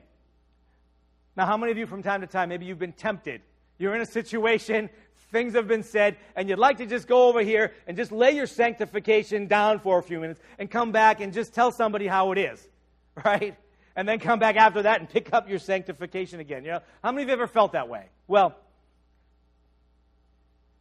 Now, 1.37 1.47
how 1.47 1.57
many 1.57 1.73
of 1.73 1.79
you 1.79 1.87
from 1.87 2.03
time 2.03 2.21
to 2.21 2.27
time, 2.27 2.51
maybe 2.51 2.67
you've 2.67 2.79
been 2.79 2.93
tempted? 2.93 3.41
You're 3.79 3.95
in 3.95 4.01
a 4.01 4.07
situation, 4.07 4.91
things 5.33 5.55
have 5.55 5.69
been 5.69 5.83
said, 5.83 6.17
and 6.37 6.49
you'd 6.49 6.59
like 6.59 6.79
to 6.79 6.87
just 6.87 7.07
go 7.07 7.29
over 7.29 7.41
here 7.41 7.73
and 7.87 7.97
just 7.97 8.13
lay 8.13 8.33
your 8.33 8.47
sanctification 8.47 9.47
down 9.47 9.79
for 9.81 9.99
a 9.99 10.03
few 10.03 10.21
minutes 10.21 10.41
and 10.59 10.71
come 10.71 10.93
back 10.93 11.21
and 11.21 11.33
just 11.33 11.55
tell 11.55 11.73
somebody 11.73 12.07
how 12.07 12.33
it 12.33 12.39
is, 12.39 12.69
right? 13.25 13.57
And 13.99 14.09
then 14.09 14.21
come 14.21 14.38
back 14.38 14.55
after 14.55 14.83
that 14.83 15.00
and 15.00 15.11
pick 15.11 15.33
up 15.33 15.50
your 15.50 15.59
sanctification 15.59 16.38
again. 16.38 16.64
You 16.64 16.71
know, 16.71 16.81
how 17.02 17.11
many 17.11 17.25
of 17.25 17.31
you 17.31 17.33
ever 17.35 17.49
felt 17.49 17.73
that 17.73 17.88
way? 17.88 18.07
Well, 18.28 18.55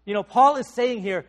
you 0.05 0.13
know, 0.13 0.21
Paul 0.21 0.57
is 0.57 0.71
saying 0.71 1.01
here, 1.01 1.25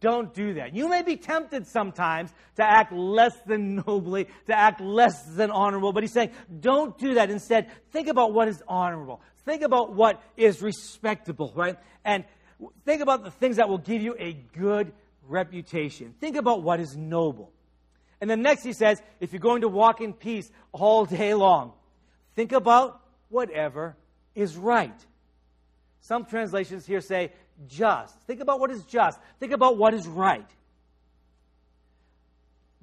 don't 0.00 0.32
do 0.32 0.54
that. 0.54 0.74
You 0.74 0.88
may 0.88 1.02
be 1.02 1.16
tempted 1.16 1.66
sometimes 1.66 2.32
to 2.56 2.64
act 2.64 2.94
less 2.94 3.36
than 3.46 3.76
nobly, 3.86 4.26
to 4.46 4.58
act 4.58 4.80
less 4.80 5.22
than 5.24 5.50
honorable, 5.50 5.92
but 5.92 6.02
he's 6.02 6.14
saying, 6.14 6.30
don't 6.60 6.96
do 6.96 7.12
that. 7.14 7.28
Instead, 7.28 7.70
think 7.92 8.08
about 8.08 8.32
what 8.32 8.48
is 8.48 8.62
honorable. 8.66 9.20
Think 9.44 9.60
about 9.60 9.92
what 9.92 10.22
is 10.38 10.62
respectable, 10.62 11.52
right? 11.54 11.76
And 12.06 12.24
think 12.86 13.02
about 13.02 13.22
the 13.22 13.30
things 13.30 13.56
that 13.56 13.68
will 13.68 13.76
give 13.76 14.00
you 14.00 14.16
a 14.18 14.32
good 14.32 14.94
reputation. 15.26 16.14
Think 16.20 16.36
about 16.36 16.62
what 16.62 16.80
is 16.80 16.96
noble. 16.96 17.52
And 18.20 18.28
then 18.28 18.42
next 18.42 18.64
he 18.64 18.72
says, 18.72 19.00
if 19.20 19.32
you're 19.32 19.40
going 19.40 19.62
to 19.62 19.68
walk 19.68 20.00
in 20.00 20.12
peace 20.12 20.50
all 20.72 21.04
day 21.04 21.34
long, 21.34 21.72
think 22.34 22.52
about 22.52 23.00
whatever 23.28 23.96
is 24.34 24.56
right. 24.56 25.06
Some 26.00 26.24
translations 26.24 26.86
here 26.86 27.00
say 27.00 27.32
just. 27.66 28.14
Think 28.26 28.40
about 28.40 28.60
what 28.60 28.70
is 28.70 28.84
just. 28.84 29.18
Think 29.40 29.52
about 29.52 29.76
what 29.76 29.94
is 29.94 30.06
right. 30.06 30.46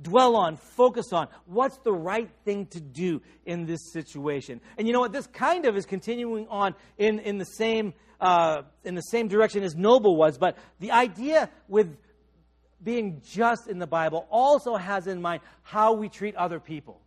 Dwell 0.02 0.36
on, 0.36 0.58
focus 0.58 1.14
on 1.14 1.30
what's 1.46 1.78
the 1.78 1.94
right 1.94 2.30
thing 2.44 2.66
to 2.68 2.82
do 2.82 3.22
in 3.46 3.66
this 3.66 3.94
situation. 3.94 4.60
And 4.78 4.88
you 4.88 4.94
know 4.94 5.00
what? 5.00 5.14
This 5.14 5.28
kind 5.28 5.66
of 5.66 5.78
is 5.78 5.86
continuing 5.86 6.48
on 6.50 6.76
in, 6.98 7.20
in, 7.20 7.38
the, 7.38 7.46
same, 7.46 7.94
uh, 8.20 8.64
in 8.84 8.96
the 8.96 9.02
same 9.02 9.30
direction 9.30 9.64
as 9.64 9.76
Noble 9.76 10.18
was, 10.18 10.38
but 10.38 10.58
the 10.80 10.92
idea 10.92 11.50
with 11.70 11.96
being 12.86 13.22
just 13.34 13.68
in 13.68 13.80
the 13.80 13.88
Bible 13.88 14.28
also 14.30 14.76
has 14.76 15.08
in 15.08 15.22
mind 15.22 15.42
how 15.64 15.94
we 15.94 16.08
treat 16.08 16.36
other 16.36 16.60
people. 16.60 17.02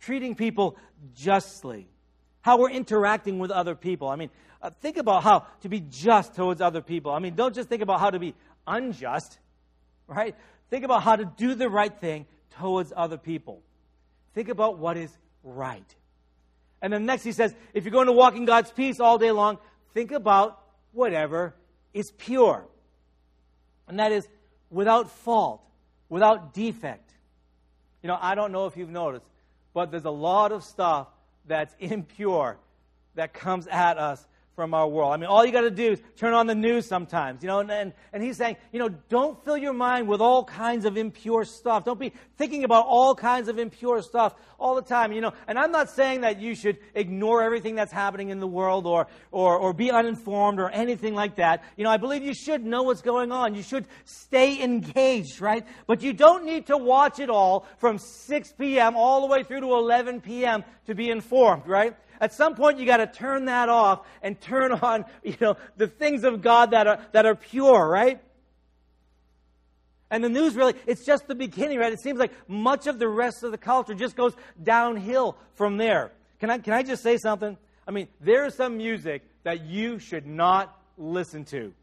Treating 0.00 0.34
people 0.34 0.76
justly. 1.14 1.86
How 2.40 2.58
we're 2.58 2.70
interacting 2.70 3.38
with 3.38 3.50
other 3.50 3.74
people. 3.74 4.08
I 4.08 4.16
mean, 4.16 4.30
uh, 4.60 4.70
think 4.80 4.96
about 4.96 5.22
how 5.22 5.46
to 5.60 5.68
be 5.68 5.80
just 5.80 6.34
towards 6.34 6.60
other 6.60 6.80
people. 6.80 7.12
I 7.12 7.18
mean, 7.18 7.34
don't 7.34 7.54
just 7.54 7.68
think 7.68 7.82
about 7.82 8.00
how 8.00 8.10
to 8.10 8.18
be 8.18 8.34
unjust, 8.66 9.38
right? 10.06 10.34
Think 10.70 10.84
about 10.84 11.02
how 11.02 11.16
to 11.16 11.24
do 11.24 11.54
the 11.54 11.68
right 11.68 11.94
thing 12.00 12.26
towards 12.58 12.92
other 12.96 13.18
people. 13.18 13.62
Think 14.34 14.48
about 14.48 14.78
what 14.78 14.96
is 14.96 15.10
right. 15.42 15.94
And 16.80 16.92
then 16.92 17.06
next 17.06 17.22
he 17.22 17.32
says, 17.32 17.54
if 17.72 17.84
you're 17.84 17.92
going 17.92 18.06
to 18.06 18.12
walk 18.12 18.36
in 18.36 18.46
God's 18.46 18.72
peace 18.72 19.00
all 19.00 19.18
day 19.18 19.30
long, 19.30 19.58
think 19.92 20.12
about 20.12 20.60
whatever 20.92 21.54
is 21.92 22.10
pure. 22.12 22.66
And 23.86 23.98
that 23.98 24.12
is 24.12 24.26
without 24.70 25.10
fault, 25.10 25.62
without 26.08 26.54
defect. 26.54 27.10
You 28.02 28.08
know, 28.08 28.18
I 28.20 28.34
don't 28.34 28.52
know 28.52 28.66
if 28.66 28.76
you've 28.76 28.90
noticed, 28.90 29.26
but 29.72 29.90
there's 29.90 30.04
a 30.04 30.10
lot 30.10 30.52
of 30.52 30.64
stuff 30.64 31.08
that's 31.46 31.74
impure 31.78 32.58
that 33.14 33.32
comes 33.32 33.66
at 33.66 33.98
us 33.98 34.24
from 34.54 34.72
our 34.72 34.86
world. 34.86 35.12
I 35.12 35.16
mean, 35.16 35.26
all 35.26 35.44
you 35.44 35.52
got 35.52 35.62
to 35.62 35.70
do 35.70 35.92
is 35.92 36.02
turn 36.16 36.32
on 36.32 36.46
the 36.46 36.54
news 36.54 36.86
sometimes, 36.86 37.42
you 37.42 37.48
know, 37.48 37.60
and, 37.60 37.70
and, 37.70 37.92
and 38.12 38.22
he's 38.22 38.36
saying, 38.36 38.56
you 38.72 38.78
know, 38.78 38.88
don't 39.08 39.42
fill 39.44 39.56
your 39.56 39.72
mind 39.72 40.06
with 40.06 40.20
all 40.20 40.44
kinds 40.44 40.84
of 40.84 40.96
impure 40.96 41.44
stuff. 41.44 41.84
Don't 41.84 41.98
be 41.98 42.12
thinking 42.36 42.62
about 42.62 42.86
all 42.86 43.14
kinds 43.14 43.48
of 43.48 43.58
impure 43.58 44.00
stuff 44.02 44.34
all 44.58 44.76
the 44.76 44.82
time, 44.82 45.12
you 45.12 45.20
know. 45.20 45.32
And 45.48 45.58
I'm 45.58 45.72
not 45.72 45.90
saying 45.90 46.20
that 46.20 46.40
you 46.40 46.54
should 46.54 46.78
ignore 46.94 47.42
everything 47.42 47.74
that's 47.74 47.92
happening 47.92 48.30
in 48.30 48.38
the 48.38 48.46
world 48.46 48.86
or, 48.86 49.08
or, 49.32 49.58
or 49.58 49.72
be 49.72 49.90
uninformed 49.90 50.60
or 50.60 50.70
anything 50.70 51.14
like 51.14 51.36
that. 51.36 51.64
You 51.76 51.84
know, 51.84 51.90
I 51.90 51.96
believe 51.96 52.22
you 52.22 52.34
should 52.34 52.64
know 52.64 52.84
what's 52.84 53.02
going 53.02 53.32
on. 53.32 53.54
You 53.54 53.62
should 53.62 53.86
stay 54.04 54.62
engaged, 54.62 55.40
right? 55.40 55.66
But 55.86 56.02
you 56.02 56.12
don't 56.12 56.44
need 56.44 56.66
to 56.66 56.76
watch 56.76 57.18
it 57.18 57.28
all 57.28 57.66
from 57.78 57.98
6 57.98 58.52
p.m. 58.52 58.94
all 58.96 59.20
the 59.20 59.26
way 59.26 59.42
through 59.42 59.60
to 59.60 59.74
11 59.74 60.20
p.m. 60.20 60.64
to 60.86 60.94
be 60.94 61.10
informed, 61.10 61.66
right? 61.66 61.96
At 62.24 62.32
some 62.32 62.54
point, 62.54 62.78
you 62.78 62.86
got 62.86 62.96
to 62.96 63.06
turn 63.06 63.44
that 63.44 63.68
off 63.68 64.00
and 64.22 64.40
turn 64.40 64.72
on, 64.82 65.04
you 65.22 65.36
know, 65.42 65.58
the 65.76 65.86
things 65.86 66.24
of 66.24 66.40
God 66.40 66.70
that 66.70 66.86
are, 66.86 66.98
that 67.12 67.26
are 67.26 67.34
pure, 67.34 67.86
right? 67.86 68.18
And 70.10 70.24
the 70.24 70.30
news 70.30 70.54
really, 70.54 70.72
it's 70.86 71.04
just 71.04 71.28
the 71.28 71.34
beginning, 71.34 71.78
right? 71.78 71.92
It 71.92 72.00
seems 72.00 72.18
like 72.18 72.32
much 72.48 72.86
of 72.86 72.98
the 72.98 73.08
rest 73.08 73.42
of 73.42 73.50
the 73.50 73.58
culture 73.58 73.92
just 73.92 74.16
goes 74.16 74.32
downhill 74.62 75.36
from 75.52 75.76
there. 75.76 76.12
Can 76.40 76.48
I, 76.48 76.56
can 76.56 76.72
I 76.72 76.82
just 76.82 77.02
say 77.02 77.18
something? 77.18 77.58
I 77.86 77.90
mean, 77.90 78.08
there 78.22 78.46
is 78.46 78.54
some 78.54 78.78
music 78.78 79.22
that 79.42 79.66
you 79.66 79.98
should 79.98 80.26
not 80.26 80.74
listen 80.96 81.44
to. 81.46 81.74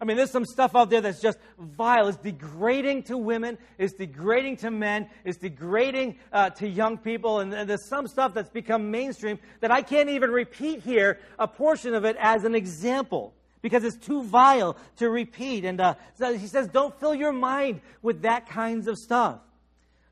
I 0.00 0.04
mean, 0.04 0.16
there's 0.16 0.30
some 0.30 0.44
stuff 0.44 0.76
out 0.76 0.90
there 0.90 1.00
that's 1.00 1.20
just 1.20 1.38
vile. 1.58 2.06
It's 2.06 2.18
degrading 2.18 3.04
to 3.04 3.18
women. 3.18 3.58
It's 3.78 3.94
degrading 3.94 4.58
to 4.58 4.70
men. 4.70 5.08
It's 5.24 5.38
degrading 5.38 6.18
uh, 6.32 6.50
to 6.50 6.68
young 6.68 6.98
people. 6.98 7.40
And, 7.40 7.52
there's 7.52 7.88
some 7.88 8.06
stuff 8.06 8.32
that's 8.32 8.50
become 8.50 8.92
mainstream 8.92 9.40
that 9.60 9.72
I 9.72 9.82
can't 9.82 10.08
even 10.10 10.30
repeat 10.30 10.82
here 10.82 11.18
a 11.38 11.48
portion 11.48 11.94
of 11.94 12.04
it 12.04 12.16
as 12.20 12.44
an 12.44 12.54
example 12.54 13.34
because 13.60 13.82
it's 13.82 13.96
too 13.96 14.22
vile 14.22 14.76
to 14.98 15.10
repeat. 15.10 15.64
And 15.64 15.80
uh, 15.80 15.94
so 16.14 16.36
he 16.36 16.46
says, 16.46 16.68
don't 16.68 16.98
fill 17.00 17.14
your 17.14 17.32
mind 17.32 17.80
with 18.00 18.22
that 18.22 18.48
kinds 18.48 18.86
of 18.86 18.96
stuff. 18.98 19.40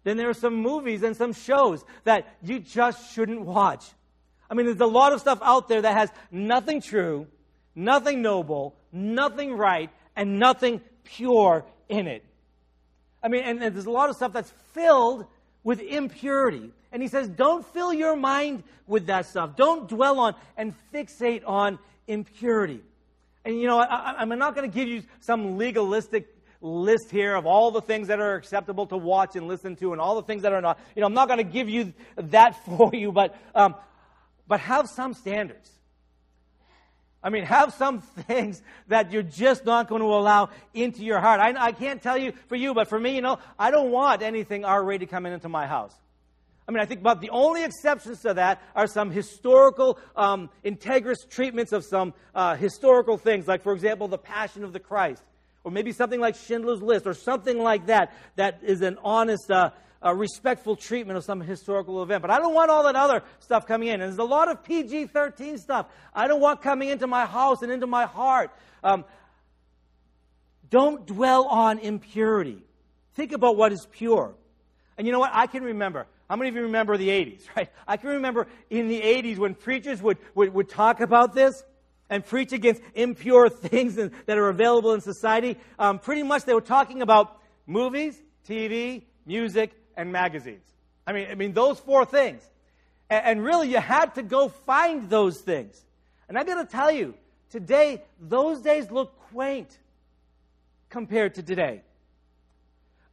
then 0.02 0.16
there 0.16 0.28
are 0.28 0.34
some 0.34 0.56
movies 0.56 1.04
and 1.04 1.16
some 1.16 1.32
shows 1.32 1.84
that 2.02 2.26
you 2.42 2.58
just 2.58 3.14
shouldn't 3.14 3.42
watch. 3.42 3.84
I 4.50 4.54
mean, 4.54 4.66
there's 4.66 4.80
a 4.80 4.86
lot 4.86 5.12
of 5.12 5.20
stuff 5.20 5.38
out 5.42 5.68
there 5.68 5.82
that 5.82 5.96
has 5.96 6.10
nothing 6.32 6.80
true, 6.80 7.28
nothing 7.74 8.22
noble, 8.22 8.76
nothing 8.96 9.52
right, 9.52 9.90
and 10.14 10.38
nothing 10.38 10.80
pure 11.04 11.64
in 11.88 12.06
it. 12.06 12.24
I 13.22 13.28
mean, 13.28 13.44
and, 13.44 13.62
and 13.62 13.74
there's 13.74 13.86
a 13.86 13.90
lot 13.90 14.10
of 14.10 14.16
stuff 14.16 14.32
that's 14.32 14.52
filled 14.72 15.26
with 15.62 15.80
impurity. 15.80 16.70
And 16.92 17.02
he 17.02 17.08
says, 17.08 17.28
don't 17.28 17.66
fill 17.66 17.92
your 17.92 18.16
mind 18.16 18.62
with 18.86 19.06
that 19.06 19.26
stuff. 19.26 19.56
Don't 19.56 19.88
dwell 19.88 20.20
on 20.20 20.34
and 20.56 20.74
fixate 20.94 21.42
on 21.46 21.78
impurity. 22.06 22.80
And 23.44 23.60
you 23.60 23.66
know, 23.66 23.78
I, 23.78 24.22
am 24.22 24.28
not 24.38 24.54
going 24.54 24.70
to 24.70 24.74
give 24.74 24.88
you 24.88 25.02
some 25.20 25.58
legalistic 25.58 26.28
list 26.60 27.10
here 27.10 27.34
of 27.34 27.46
all 27.46 27.70
the 27.70 27.82
things 27.82 28.08
that 28.08 28.20
are 28.20 28.34
acceptable 28.34 28.86
to 28.86 28.96
watch 28.96 29.36
and 29.36 29.46
listen 29.46 29.76
to 29.76 29.92
and 29.92 30.00
all 30.00 30.16
the 30.16 30.22
things 30.22 30.42
that 30.42 30.52
are 30.52 30.60
not. 30.60 30.78
You 30.94 31.00
know, 31.00 31.06
I'm 31.06 31.14
not 31.14 31.28
going 31.28 31.38
to 31.38 31.44
give 31.44 31.68
you 31.68 31.92
that 32.16 32.64
for 32.64 32.90
you, 32.92 33.12
but, 33.12 33.36
um, 33.54 33.74
but 34.48 34.60
have 34.60 34.88
some 34.88 35.14
standards. 35.14 35.70
I 37.23 37.30
mean, 37.30 37.44
have 37.44 37.75
some 37.75 38.00
things 38.26 38.62
that 38.88 39.12
you're 39.12 39.23
just 39.23 39.64
not 39.64 39.88
going 39.88 40.02
to 40.02 40.08
allow 40.08 40.50
into 40.75 41.04
your 41.04 41.20
heart. 41.20 41.40
I, 41.40 41.54
I 41.58 41.73
can't 41.73 42.02
tell 42.02 42.18
you 42.18 42.32
for 42.49 42.56
you, 42.56 42.75
but 42.75 42.88
for 42.88 42.99
me, 42.99 43.14
you 43.14 43.23
know, 43.23 43.38
I 43.58 43.70
don't 43.70 43.90
want 43.90 44.23
anything 44.23 44.64
R 44.64 44.85
rated 44.85 45.11
coming 45.11 45.32
into 45.32 45.49
my 45.49 45.66
house. 45.66 45.94
I 46.68 46.73
mean, 46.73 46.80
I 46.80 46.85
think 46.85 47.00
about 47.00 47.20
the 47.20 47.30
only 47.30 47.62
exceptions 47.62 48.23
to 48.23 48.35
that 48.35 48.61
are 48.75 48.88
some 48.88 49.12
historical, 49.12 49.99
um, 50.16 50.50
integrous 50.64 51.28
treatments 51.28 51.73
of 51.73 51.85
some 51.85 52.12
uh, 52.35 52.56
historical 52.56 53.18
things, 53.18 53.46
like, 53.46 53.62
for 53.62 53.73
example, 53.73 54.08
the 54.08 54.18
Passion 54.18 54.64
of 54.64 54.73
the 54.73 54.80
Christ, 54.80 55.23
or 55.62 55.70
maybe 55.70 55.92
something 55.92 56.18
like 56.18 56.35
Schindler's 56.35 56.82
List, 56.82 57.06
or 57.06 57.14
something 57.14 57.58
like 57.58 57.87
that, 57.87 58.12
that 58.35 58.61
is 58.64 58.82
an 58.82 58.99
honest 59.04 59.49
uh, 59.49 59.70
a 60.06 60.14
respectful 60.14 60.76
treatment 60.76 61.16
of 61.16 61.25
some 61.25 61.40
historical 61.40 62.00
event. 62.00 62.22
But 62.22 62.30
I 62.30 62.38
don't 62.38 62.54
want 62.54 62.70
all 62.70 62.84
that 62.84 62.94
other 62.94 63.25
stuff 63.40 63.66
coming 63.66 63.88
in. 63.88 63.94
And 63.94 64.02
there's 64.04 64.18
a 64.18 64.22
lot 64.22 64.48
of 64.48 64.62
PG 64.62 65.06
13 65.06 65.58
stuff 65.58 65.86
I 66.14 66.28
don't 66.28 66.40
want 66.40 66.62
coming 66.62 66.90
into 66.90 67.08
my 67.08 67.26
house 67.26 67.62
and 67.62 67.72
into 67.72 67.88
my 67.88 68.06
heart. 68.06 68.52
Um, 68.84 69.04
don't 70.70 71.06
dwell 71.06 71.46
on 71.46 71.80
impurity. 71.80 72.62
Think 73.14 73.32
about 73.32 73.56
what 73.56 73.72
is 73.72 73.86
pure. 73.90 74.34
And 74.96 75.06
you 75.08 75.12
know 75.12 75.18
what? 75.18 75.32
I 75.34 75.48
can 75.48 75.64
remember. 75.64 76.06
How 76.30 76.36
many 76.36 76.50
of 76.50 76.54
you 76.54 76.62
remember 76.62 76.96
the 76.96 77.08
80s, 77.08 77.42
right? 77.56 77.68
I 77.86 77.96
can 77.96 78.10
remember 78.10 78.46
in 78.70 78.86
the 78.86 79.00
80s 79.00 79.38
when 79.38 79.54
preachers 79.54 80.00
would, 80.02 80.18
would, 80.36 80.54
would 80.54 80.68
talk 80.68 81.00
about 81.00 81.34
this 81.34 81.64
and 82.08 82.25
preach 82.25 82.52
against 82.52 82.80
impure 82.94 83.48
things 83.50 83.96
that 83.96 84.38
are 84.38 84.48
available 84.48 84.92
in 84.92 85.00
society. 85.00 85.58
Um, 85.80 85.98
pretty 85.98 86.22
much 86.22 86.44
they 86.44 86.54
were 86.54 86.60
talking 86.60 87.02
about 87.02 87.40
movies, 87.66 88.22
TV, 88.48 89.02
music, 89.26 89.72
and 89.96 90.12
magazines. 90.12 90.64
I 91.06 91.12
mean, 91.12 91.28
I 91.30 91.34
mean 91.34 91.52
those 91.52 91.78
four 91.78 92.04
things. 92.04 92.42
And, 93.08 93.24
and 93.24 93.44
really, 93.44 93.68
you 93.68 93.78
had 93.78 94.14
to 94.16 94.22
go 94.22 94.48
find 94.48 95.08
those 95.08 95.40
things. 95.40 95.80
And 96.28 96.38
I 96.38 96.44
got 96.44 96.62
to 96.62 96.66
tell 96.66 96.90
you, 96.90 97.14
today, 97.50 98.02
those 98.20 98.60
days 98.60 98.90
look 98.90 99.18
quaint 99.30 99.78
compared 100.90 101.34
to 101.36 101.42
today 101.42 101.82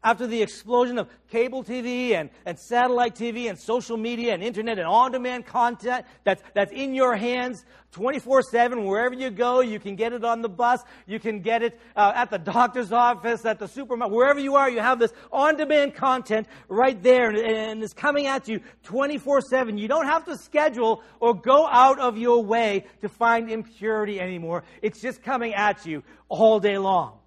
after 0.04 0.28
the 0.28 0.42
explosion 0.42 0.98
of 1.00 1.08
cable 1.30 1.64
TV 1.64 2.12
and, 2.12 2.30
and 2.46 2.60
satellite 2.60 3.16
TV 3.16 3.50
and 3.50 3.58
social 3.58 3.98
media 3.98 4.34
and 4.34 4.44
internet 4.44 4.78
and 4.78 4.88
on 4.88 5.12
demand 5.12 5.46
content 5.46 6.06
that's, 6.24 6.44
that's 6.54 6.72
in 6.72 6.94
your 6.94 7.16
hands 7.16 7.66
24 7.94 8.42
7, 8.42 8.86
wherever 8.86 9.14
you 9.14 9.30
go, 9.30 9.62
you 9.62 9.80
can 9.80 9.96
get 9.96 10.14
it 10.14 10.24
on 10.26 10.42
the 10.42 10.50
bus, 10.50 10.82
you 11.06 11.20
can 11.20 11.42
get 11.42 11.62
it 11.62 11.80
uh, 11.96 12.12
at 12.16 12.32
the 12.32 12.40
doctor's 12.40 12.92
office, 12.92 13.46
at 13.46 13.60
the 13.60 13.68
supermarket, 13.68 14.16
wherever 14.16 14.40
you 14.40 14.56
are, 14.56 14.70
you 14.70 14.80
have 14.80 15.00
this 15.00 15.14
on 15.32 15.56
demand 15.58 15.94
content 15.94 16.48
right 16.68 17.02
there 17.04 17.30
and, 17.30 17.38
and 17.38 17.84
it's 17.84 17.94
coming 17.94 18.26
at 18.26 18.48
you 18.48 18.60
24 18.84 19.42
7. 19.42 19.78
You 19.78 19.88
don't 19.88 20.08
have 20.08 20.26
to 20.26 20.38
schedule 20.38 21.04
or 21.20 21.36
go 21.36 21.68
out 21.68 22.00
of 22.00 22.18
your 22.18 22.44
way 22.44 22.86
to 23.02 23.10
find 23.10 23.50
impurity 23.50 24.20
anymore. 24.20 24.64
It's 24.82 25.00
just 25.00 25.22
coming 25.22 25.54
at 25.54 25.86
you 25.86 26.04
all 26.30 26.60
day 26.60 26.78
long. 26.80 27.20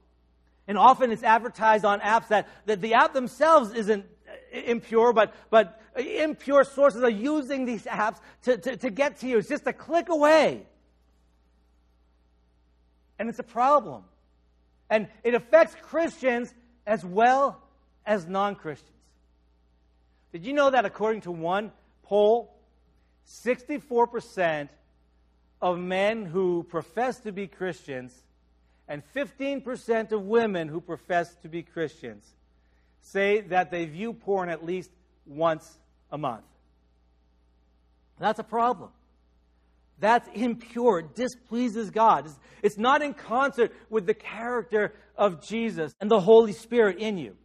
And 0.69 0.77
often 0.77 1.13
it's 1.13 1.23
advertised 1.23 1.85
on 1.85 2.01
apps 2.01 2.29
that, 2.29 2.49
that 2.67 2.81
the 2.81 2.95
app 2.95 3.13
themselves 3.13 3.73
isn't 3.73 4.05
impure, 4.53 5.13
but, 5.13 5.35
but 5.51 5.81
impure 5.97 6.65
sources 6.65 7.03
are 7.03 7.11
using 7.11 7.65
these 7.65 7.85
apps 7.85 8.19
to, 8.43 8.57
to, 8.59 8.77
to 8.77 8.91
get 8.91 9.19
to 9.19 9.29
you. 9.29 9.39
It's 9.39 9.49
just 9.49 9.67
a 9.67 9.73
click 9.73 10.09
away. 10.09 10.67
And 13.19 13.29
it's 13.29 13.39
a 13.39 13.45
problem. 13.45 14.03
And 14.91 15.09
it 15.25 15.35
affects 15.35 15.75
Christians 15.83 16.53
as 16.87 17.05
well 17.05 17.63
as 18.05 18.27
non 18.27 18.55
Christians. 18.55 18.93
Did 20.33 20.45
you 20.45 20.53
know 20.53 20.71
that 20.71 20.85
according 20.85 21.23
to 21.23 21.31
one 21.31 21.73
poll, 22.03 22.55
64% 23.29 24.69
of 25.61 25.79
men 25.79 26.27
who 26.27 26.65
profess 26.69 27.21
to 27.21 27.33
be 27.33 27.47
Christians 27.47 28.13
and 28.89 29.03
15% 29.15 30.13
of 30.13 30.23
women 30.23 30.69
who 30.69 30.81
profess 30.81 31.35
to 31.43 31.49
be 31.49 31.63
Christians 31.63 32.25
say 33.01 33.41
that 33.43 33.71
they 33.71 33.87
view 33.87 34.13
porn 34.13 34.49
at 34.49 34.65
least 34.65 34.91
once 35.27 35.79
a 36.11 36.19
month. 36.19 36.45
That's 38.19 38.39
a 38.39 38.45
problem. 38.45 38.91
That's 39.99 40.29
impure. 40.35 41.01
It 41.01 41.15
displeases 41.15 41.91
God. 41.91 42.29
It's 42.63 42.79
not 42.79 43.03
in 43.03 43.15
concert 43.15 43.73
with 43.89 44.07
the 44.07 44.15
character 44.15 44.95
of 45.17 45.47
Jesus 45.47 45.95
and 46.01 46.11
the 46.11 46.21
Holy 46.21 46.53
Spirit 46.53 46.99
in 46.99 47.19
you. 47.19 47.37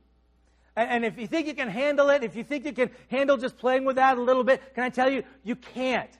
And 0.75 1.03
if 1.03 1.17
you 1.17 1.27
think 1.27 1.47
you 1.47 1.53
can 1.53 1.69
handle 1.69 2.09
it, 2.09 2.23
if 2.23 2.35
you 2.35 2.43
think 2.43 2.65
you 2.65 2.71
can 2.71 2.89
handle 3.09 3.35
just 3.37 3.57
playing 3.57 3.83
with 3.83 3.97
that 3.97 4.17
a 4.17 4.21
little 4.21 4.43
bit, 4.43 4.61
can 4.73 4.83
I 4.83 4.89
tell 4.89 5.09
you, 5.09 5.23
you 5.43 5.55
can't. 5.55 6.11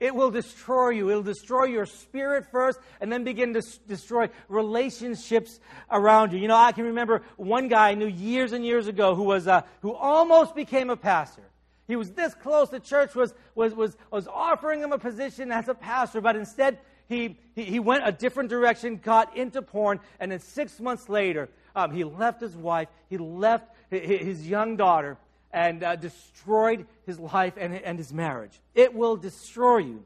It 0.00 0.14
will 0.14 0.30
destroy 0.30 0.90
you. 0.90 1.10
It'll 1.10 1.22
destroy 1.22 1.64
your 1.64 1.86
spirit 1.86 2.46
first 2.52 2.78
and 3.00 3.10
then 3.10 3.24
begin 3.24 3.54
to 3.54 3.58
s- 3.58 3.78
destroy 3.88 4.28
relationships 4.48 5.58
around 5.90 6.32
you. 6.32 6.38
You 6.38 6.46
know, 6.46 6.56
I 6.56 6.70
can 6.72 6.84
remember 6.84 7.22
one 7.36 7.66
guy 7.66 7.90
I 7.90 7.94
knew 7.94 8.06
years 8.06 8.52
and 8.52 8.64
years 8.64 8.86
ago 8.86 9.16
who 9.16 9.24
was, 9.24 9.48
uh, 9.48 9.62
who 9.82 9.92
almost 9.92 10.54
became 10.54 10.88
a 10.90 10.96
pastor. 10.96 11.42
He 11.88 11.96
was 11.96 12.12
this 12.12 12.34
close. 12.34 12.68
The 12.68 12.80
church 12.80 13.14
was, 13.14 13.34
was, 13.56 13.74
was, 13.74 13.96
was 14.10 14.28
offering 14.28 14.80
him 14.80 14.92
a 14.92 14.98
position 14.98 15.50
as 15.50 15.68
a 15.68 15.74
pastor, 15.74 16.20
but 16.20 16.36
instead 16.36 16.78
he, 17.08 17.38
he, 17.54 17.64
he 17.64 17.80
went 17.80 18.06
a 18.06 18.12
different 18.12 18.50
direction, 18.50 19.00
got 19.02 19.36
into 19.36 19.62
porn, 19.62 19.98
and 20.20 20.30
then 20.30 20.38
six 20.38 20.78
months 20.78 21.08
later, 21.08 21.48
um, 21.74 21.90
he 21.90 22.04
left 22.04 22.40
his 22.40 22.54
wife, 22.54 22.88
he 23.08 23.16
left 23.16 23.68
his 23.90 24.46
young 24.46 24.76
daughter, 24.76 25.16
and 25.52 25.82
uh, 25.82 25.96
destroyed 25.96 26.86
his 27.06 27.18
life 27.18 27.54
and, 27.56 27.74
and 27.74 27.98
his 27.98 28.12
marriage. 28.12 28.60
It 28.74 28.94
will 28.94 29.16
destroy 29.16 29.78
you. 29.78 30.04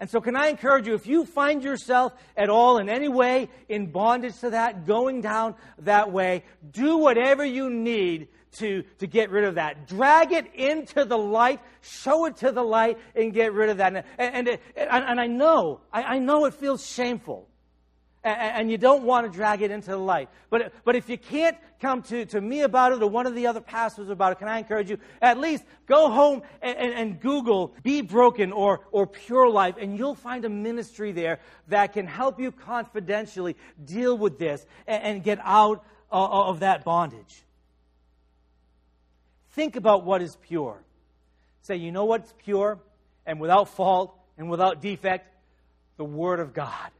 And 0.00 0.10
so, 0.10 0.20
can 0.20 0.36
I 0.36 0.48
encourage 0.48 0.86
you, 0.86 0.94
if 0.94 1.06
you 1.06 1.24
find 1.24 1.62
yourself 1.62 2.12
at 2.36 2.50
all 2.50 2.78
in 2.78 2.88
any 2.88 3.08
way 3.08 3.48
in 3.68 3.86
bondage 3.86 4.38
to 4.40 4.50
that, 4.50 4.86
going 4.86 5.20
down 5.20 5.54
that 5.78 6.10
way, 6.10 6.42
do 6.72 6.98
whatever 6.98 7.44
you 7.44 7.70
need 7.70 8.28
to, 8.56 8.82
to 8.98 9.06
get 9.06 9.30
rid 9.30 9.44
of 9.44 9.54
that. 9.54 9.86
Drag 9.86 10.32
it 10.32 10.52
into 10.54 11.04
the 11.04 11.16
light, 11.18 11.60
show 11.80 12.26
it 12.26 12.36
to 12.38 12.50
the 12.50 12.62
light, 12.62 12.98
and 13.14 13.32
get 13.32 13.52
rid 13.52 13.70
of 13.70 13.78
that. 13.78 13.94
And, 13.94 14.04
and, 14.18 14.48
and, 14.48 14.58
and 14.76 15.20
I 15.20 15.26
know, 15.26 15.80
I, 15.92 16.02
I 16.02 16.18
know 16.18 16.44
it 16.46 16.54
feels 16.54 16.84
shameful 16.86 17.48
and 18.24 18.70
you 18.70 18.78
don't 18.78 19.02
want 19.02 19.30
to 19.30 19.36
drag 19.36 19.60
it 19.60 19.70
into 19.70 19.90
the 19.90 19.98
light. 19.98 20.30
But, 20.48 20.72
but 20.84 20.96
if 20.96 21.10
you 21.10 21.18
can't 21.18 21.56
come 21.80 22.02
to, 22.04 22.24
to 22.26 22.40
me 22.40 22.62
about 22.62 22.92
it 22.92 23.02
or 23.02 23.08
one 23.08 23.26
of 23.26 23.34
the 23.34 23.46
other 23.46 23.60
pastors 23.60 24.08
about 24.08 24.32
it, 24.32 24.38
can 24.38 24.48
I 24.48 24.58
encourage 24.58 24.88
you? 24.88 24.98
At 25.20 25.38
least 25.38 25.64
go 25.86 26.10
home 26.10 26.42
and, 26.62 26.76
and, 26.78 26.94
and 26.94 27.20
Google 27.20 27.74
Be 27.82 28.00
Broken 28.00 28.50
or, 28.50 28.80
or 28.92 29.06
Pure 29.06 29.50
Life, 29.50 29.74
and 29.78 29.98
you'll 29.98 30.14
find 30.14 30.44
a 30.46 30.48
ministry 30.48 31.12
there 31.12 31.40
that 31.68 31.92
can 31.92 32.06
help 32.06 32.40
you 32.40 32.50
confidentially 32.50 33.56
deal 33.84 34.16
with 34.16 34.38
this 34.38 34.64
and, 34.86 35.02
and 35.02 35.22
get 35.22 35.38
out 35.42 35.84
of, 36.10 36.30
of 36.30 36.60
that 36.60 36.82
bondage. 36.84 37.42
Think 39.50 39.76
about 39.76 40.04
what 40.04 40.22
is 40.22 40.36
pure. 40.48 40.82
Say, 41.62 41.76
you 41.76 41.92
know 41.92 42.06
what's 42.06 42.32
pure 42.44 42.78
and 43.26 43.38
without 43.38 43.68
fault 43.68 44.14
and 44.38 44.50
without 44.50 44.80
defect? 44.80 45.30
The 45.96 46.04
Word 46.04 46.40
of 46.40 46.54
God. 46.54 46.90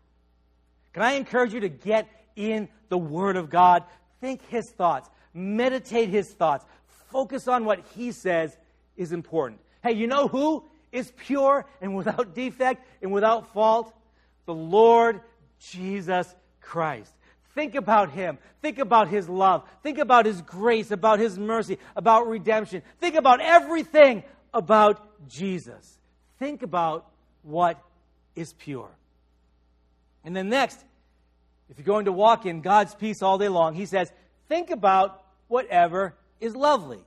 Can 0.95 1.03
I 1.03 1.13
encourage 1.13 1.53
you 1.53 1.61
to 1.61 1.69
get 1.69 2.09
in 2.37 2.69
the 2.89 2.97
Word 2.97 3.37
of 3.37 3.51
God? 3.51 3.83
Think 4.21 4.41
His 4.49 4.71
thoughts, 4.71 5.11
meditate 5.35 6.09
His 6.09 6.33
thoughts, 6.33 6.65
focus 7.11 7.49
on 7.49 7.65
what 7.65 7.81
He 7.95 8.13
says 8.13 8.57
is 8.97 9.13
important. 9.13 9.61
Hey, 9.83 9.93
you 9.93 10.07
know 10.07 10.29
who 10.29 10.65
is 10.93 11.13
pure 11.17 11.67
and 11.81 11.97
without 11.97 12.35
defect 12.35 12.87
and 13.03 13.13
without 13.13 13.53
fault? 13.53 13.93
The 14.47 14.55
Lord 14.55 15.21
Jesus 15.59 16.33
Christ. 16.61 17.13
Think 17.57 17.75
about 17.75 18.11
Him. 18.13 18.39
Think 18.63 18.79
about 18.79 19.09
His 19.09 19.29
love. 19.29 19.65
Think 19.83 19.99
about 19.99 20.27
His 20.27 20.43
grace, 20.43 20.93
about 20.93 21.19
His 21.19 21.37
mercy, 21.39 21.79
about 21.97 22.29
redemption. 22.29 22.83
Think 23.01 23.17
about 23.17 23.41
everything 23.41 24.23
about 24.53 25.29
Jesus. 25.29 25.99
Think 26.39 26.63
about 26.63 27.11
what 27.43 27.83
is 28.37 28.53
pure. 28.53 28.91
And 30.25 30.35
then 30.35 30.49
next, 30.49 30.79
if 31.69 31.79
you're 31.79 31.85
going 31.85 32.07
to 32.07 32.13
walk 32.13 32.47
in 32.47 32.61
God's 32.61 32.95
peace 32.95 33.23
all 33.23 33.39
day 33.39 33.49
long, 33.49 33.75
he 33.75 33.87
says, 33.87 34.13
think 34.49 34.71
about 34.71 35.23
whatever 35.49 36.15
is 36.41 36.57
lovely. 36.57 37.05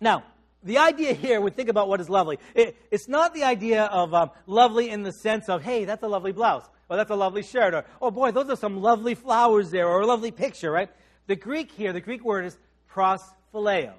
Now, 0.00 0.24
the 0.62 0.78
idea 0.78 1.12
here, 1.12 1.40
we 1.40 1.50
think 1.50 1.68
about 1.68 1.88
what 1.88 2.00
is 2.00 2.08
lovely. 2.08 2.38
It, 2.54 2.76
it's 2.90 3.06
not 3.06 3.34
the 3.34 3.44
idea 3.44 3.84
of 3.84 4.14
um, 4.14 4.30
lovely 4.46 4.88
in 4.88 5.02
the 5.02 5.12
sense 5.12 5.48
of, 5.48 5.62
hey, 5.62 5.84
that's 5.84 6.02
a 6.02 6.08
lovely 6.08 6.32
blouse, 6.32 6.64
or 6.88 6.96
that's 6.96 7.10
a 7.10 7.16
lovely 7.16 7.42
shirt, 7.42 7.74
or, 7.74 7.84
oh 8.00 8.10
boy, 8.10 8.30
those 8.30 8.48
are 8.48 8.56
some 8.56 8.80
lovely 8.80 9.14
flowers 9.14 9.70
there, 9.70 9.86
or 9.86 10.00
a 10.00 10.06
lovely 10.06 10.30
picture, 10.30 10.70
right? 10.70 10.90
The 11.26 11.36
Greek 11.36 11.70
here, 11.72 11.92
the 11.92 12.00
Greek 12.00 12.24
word 12.24 12.46
is 12.46 12.56
prosphileo, 12.90 13.92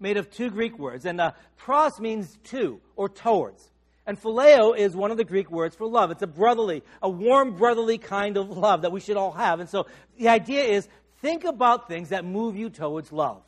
made 0.00 0.16
of 0.16 0.30
two 0.30 0.50
Greek 0.50 0.78
words. 0.78 1.06
And 1.06 1.20
uh, 1.20 1.32
pros 1.56 2.00
means 2.00 2.36
to, 2.44 2.80
or 2.96 3.08
towards. 3.08 3.70
And 4.06 4.20
phileo 4.20 4.76
is 4.76 4.94
one 4.94 5.10
of 5.10 5.16
the 5.16 5.24
Greek 5.24 5.50
words 5.50 5.74
for 5.74 5.86
love. 5.86 6.10
It's 6.10 6.22
a 6.22 6.28
brotherly, 6.28 6.82
a 7.02 7.08
warm 7.08 7.56
brotherly 7.56 7.98
kind 7.98 8.36
of 8.36 8.50
love 8.50 8.82
that 8.82 8.92
we 8.92 9.00
should 9.00 9.16
all 9.16 9.32
have. 9.32 9.58
And 9.58 9.68
so 9.68 9.86
the 10.16 10.28
idea 10.28 10.62
is 10.62 10.88
think 11.20 11.44
about 11.44 11.88
things 11.88 12.10
that 12.10 12.24
move 12.24 12.56
you 12.56 12.70
towards 12.70 13.10
love. 13.10 13.42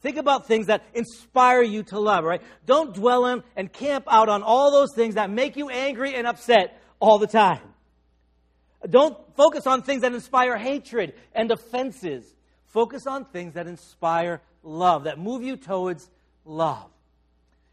Think 0.00 0.16
about 0.16 0.46
things 0.46 0.66
that 0.66 0.84
inspire 0.94 1.62
you 1.62 1.82
to 1.84 1.98
love, 1.98 2.22
right? 2.22 2.40
Don't 2.64 2.94
dwell 2.94 3.26
in 3.26 3.42
and 3.56 3.72
camp 3.72 4.04
out 4.08 4.28
on 4.28 4.44
all 4.44 4.70
those 4.70 4.94
things 4.94 5.16
that 5.16 5.28
make 5.28 5.56
you 5.56 5.68
angry 5.68 6.14
and 6.14 6.24
upset 6.24 6.80
all 7.00 7.18
the 7.18 7.26
time. 7.26 7.60
Don't 8.88 9.18
focus 9.34 9.66
on 9.66 9.82
things 9.82 10.02
that 10.02 10.14
inspire 10.14 10.56
hatred 10.56 11.14
and 11.34 11.50
offenses. 11.50 12.24
Focus 12.66 13.08
on 13.08 13.24
things 13.24 13.54
that 13.54 13.66
inspire 13.66 14.40
love, 14.62 15.04
that 15.04 15.18
move 15.18 15.42
you 15.42 15.56
towards 15.56 16.08
love. 16.44 16.88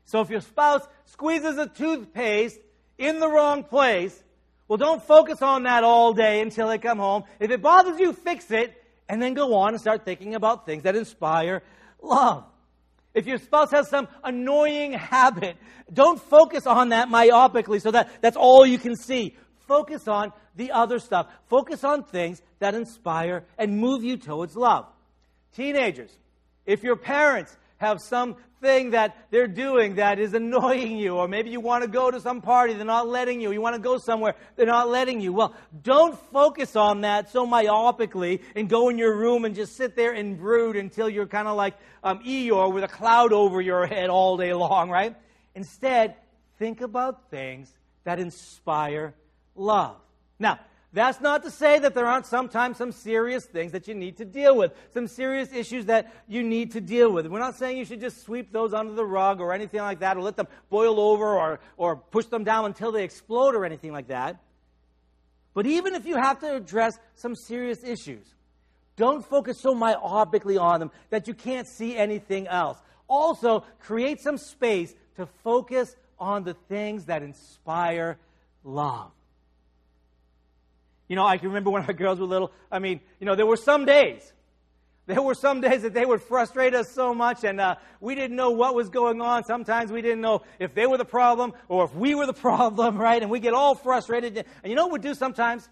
So 0.05 0.21
if 0.21 0.29
your 0.29 0.41
spouse 0.41 0.87
squeezes 1.05 1.57
a 1.57 1.67
toothpaste 1.67 2.59
in 2.97 3.19
the 3.19 3.27
wrong 3.27 3.63
place, 3.63 4.23
well, 4.67 4.77
don't 4.77 5.03
focus 5.03 5.41
on 5.41 5.63
that 5.63 5.83
all 5.83 6.13
day 6.13 6.41
until 6.41 6.67
they 6.67 6.77
come 6.77 6.97
home. 6.97 7.23
If 7.39 7.51
it 7.51 7.61
bothers 7.61 7.99
you, 7.99 8.13
fix 8.13 8.49
it, 8.49 8.73
and 9.07 9.21
then 9.21 9.33
go 9.33 9.53
on 9.55 9.73
and 9.73 9.81
start 9.81 10.05
thinking 10.05 10.33
about 10.33 10.65
things 10.65 10.83
that 10.83 10.95
inspire 10.95 11.61
love. 12.01 12.45
If 13.13 13.27
your 13.27 13.37
spouse 13.37 13.71
has 13.71 13.89
some 13.89 14.07
annoying 14.23 14.93
habit, 14.93 15.57
don't 15.91 16.21
focus 16.21 16.67
on 16.67 16.89
that 16.89 17.07
myopically 17.07 17.81
so 17.81 17.91
that 17.91 18.09
that's 18.21 18.35
all 18.35 18.65
you 18.65 18.77
can 18.77 18.95
see. 18.95 19.35
Focus 19.67 20.07
on 20.07 20.33
the 20.55 20.71
other 20.71 20.99
stuff. 20.99 21.27
Focus 21.47 21.83
on 21.83 22.03
things 22.03 22.41
that 22.59 22.75
inspire 22.75 23.45
and 23.57 23.77
move 23.77 24.03
you 24.03 24.17
towards 24.17 24.55
love. 24.55 24.85
Teenagers, 25.55 26.11
if 26.65 26.83
your 26.83 26.95
parents 26.95 27.55
have 27.77 28.01
something 28.65 28.91
that 28.91 29.15
they're 29.30 29.47
doing 29.47 29.95
that 29.95 30.19
is 30.19 30.34
annoying 30.34 30.97
you, 30.97 31.15
or 31.15 31.28
maybe 31.28 31.49
you 31.49 31.60
want 31.60 31.84
to 31.84 31.88
go 31.89 32.10
to 32.10 32.19
some 32.19 32.41
party, 32.41 32.73
they're 32.73 32.86
not 32.86 33.08
letting 33.08 33.39
you, 33.39 33.51
you 33.51 33.62
want 33.62 33.75
to 33.75 33.82
go 33.82 33.97
somewhere, 33.97 34.36
they're 34.56 34.65
not 34.65 34.89
letting 34.89 35.21
you. 35.21 35.32
Well, 35.34 35.54
don't 35.84 36.17
focus 36.32 36.75
on 36.75 37.01
that 37.01 37.30
so 37.30 37.45
myopically 37.45 38.41
and 38.56 38.67
go 38.67 38.89
in 38.89 38.97
your 38.97 39.15
room 39.15 39.45
and 39.45 39.54
just 39.56 39.75
sit 39.75 39.95
there 39.95 40.13
and 40.13 40.38
brood 40.38 40.75
until 40.75 41.08
you're 41.08 41.28
kind 41.28 41.47
of 41.47 41.56
like 41.56 41.75
um, 42.04 42.19
Eeyore 42.23 42.73
with 42.73 42.84
a 42.84 42.88
cloud 42.88 43.34
over 43.34 43.62
your 43.62 43.86
head 43.86 44.10
all 44.10 44.36
day 44.38 44.54
long, 44.54 44.89
right? 44.89 45.15
Instead, 45.54 46.15
think 46.58 46.82
about 46.82 47.30
things 47.30 47.71
that 48.04 48.19
inspire 48.19 49.13
love. 49.56 49.97
Now, 50.39 50.60
that's 50.95 51.19
not 51.19 51.43
to 51.43 51.51
say 51.51 51.77
that 51.77 51.93
there 51.93 52.05
aren't 52.05 52.25
sometimes 52.25 52.77
some 52.77 52.93
serious 52.93 53.45
things 53.45 53.73
that 53.73 53.86
you 53.86 53.93
need 53.93 54.15
to 54.17 54.25
deal 54.25 54.55
with, 54.55 54.71
some 54.93 55.08
serious 55.08 55.51
issues 55.51 55.88
that 55.88 56.13
you 56.25 56.41
need 56.41 56.71
to 56.71 56.79
deal 56.79 57.12
with. 57.12 57.27
We're 57.27 57.39
not 57.39 57.58
saying 57.58 57.77
you 57.77 57.84
should 57.84 57.99
just 57.99 58.23
sweep 58.23 58.53
those 58.53 58.73
under 58.73 58.93
the 58.93 59.03
rug 59.03 59.41
or 59.41 59.51
anything 59.51 59.81
like 59.81 59.99
that, 59.99 60.15
or 60.15 60.21
let 60.21 60.38
them 60.38 60.47
boil 60.69 60.97
over 60.97 61.38
or, 61.38 61.60
or 61.75 61.97
push 61.97 62.27
them 62.27 62.45
down 62.45 62.65
until 62.65 62.93
they 62.93 63.03
explode 63.03 63.55
or 63.55 63.65
anything 63.65 63.91
like 63.91 64.08
that. 64.08 64.39
But 65.53 65.65
even 65.65 65.95
if 65.95 66.05
you 66.05 66.15
have 66.15 66.39
to 66.39 66.55
address 66.55 66.97
some 67.15 67.36
serious 67.36 67.84
issues, 67.84 68.25
don't 68.95 69.25
focus 69.25 69.60
so 69.60 69.75
myopically 69.75 70.60
on 70.60 70.79
them 70.79 70.91
that 71.10 71.27
you 71.27 71.34
can't 71.34 71.67
see 71.67 71.97
anything 71.97 72.47
else. 72.47 72.77
Also, 73.10 73.65
create 73.81 74.21
some 74.21 74.38
space 74.38 74.95
to 75.17 75.25
focus 75.43 75.93
on 76.17 76.45
the 76.45 76.53
things 76.69 77.05
that 77.05 77.21
inspire 77.21 78.17
love. 78.63 79.12
You 81.07 81.15
know, 81.15 81.25
I 81.25 81.37
can 81.37 81.49
remember 81.49 81.69
when 81.69 81.83
our 81.83 81.93
girls 81.93 82.19
were 82.19 82.25
little. 82.25 82.51
I 82.71 82.79
mean, 82.79 82.99
you 83.19 83.25
know, 83.25 83.35
there 83.35 83.45
were 83.45 83.57
some 83.57 83.85
days. 83.85 84.33
There 85.07 85.21
were 85.21 85.35
some 85.35 85.61
days 85.61 85.83
that 85.83 85.93
they 85.93 86.05
would 86.05 86.21
frustrate 86.23 86.73
us 86.73 86.91
so 86.91 87.13
much, 87.13 87.43
and 87.43 87.61
uh, 87.61 87.75
we 87.99 88.15
didn't 88.15 88.35
know 88.35 88.49
what 88.49 88.73
was 88.73 88.89
going 88.89 89.21
on. 89.21 89.43
Sometimes 89.43 89.91
we 89.91 90.01
didn't 90.01 90.21
know 90.21 90.41
if 90.57 90.73
they 90.73 90.87
were 90.87 90.97
the 90.97 91.05
problem 91.05 91.53
or 91.67 91.85
if 91.85 91.93
we 91.93 92.15
were 92.15 92.25
the 92.25 92.33
problem, 92.49 92.97
right? 92.97 93.21
And 93.21 93.29
we 93.29 93.39
get 93.39 93.53
all 93.53 93.75
frustrated. 93.75 94.37
And 94.37 94.45
you 94.69 94.75
know 94.75 94.87
what 94.87 94.93
we'd 94.93 95.01
do 95.03 95.13
sometimes? 95.13 95.69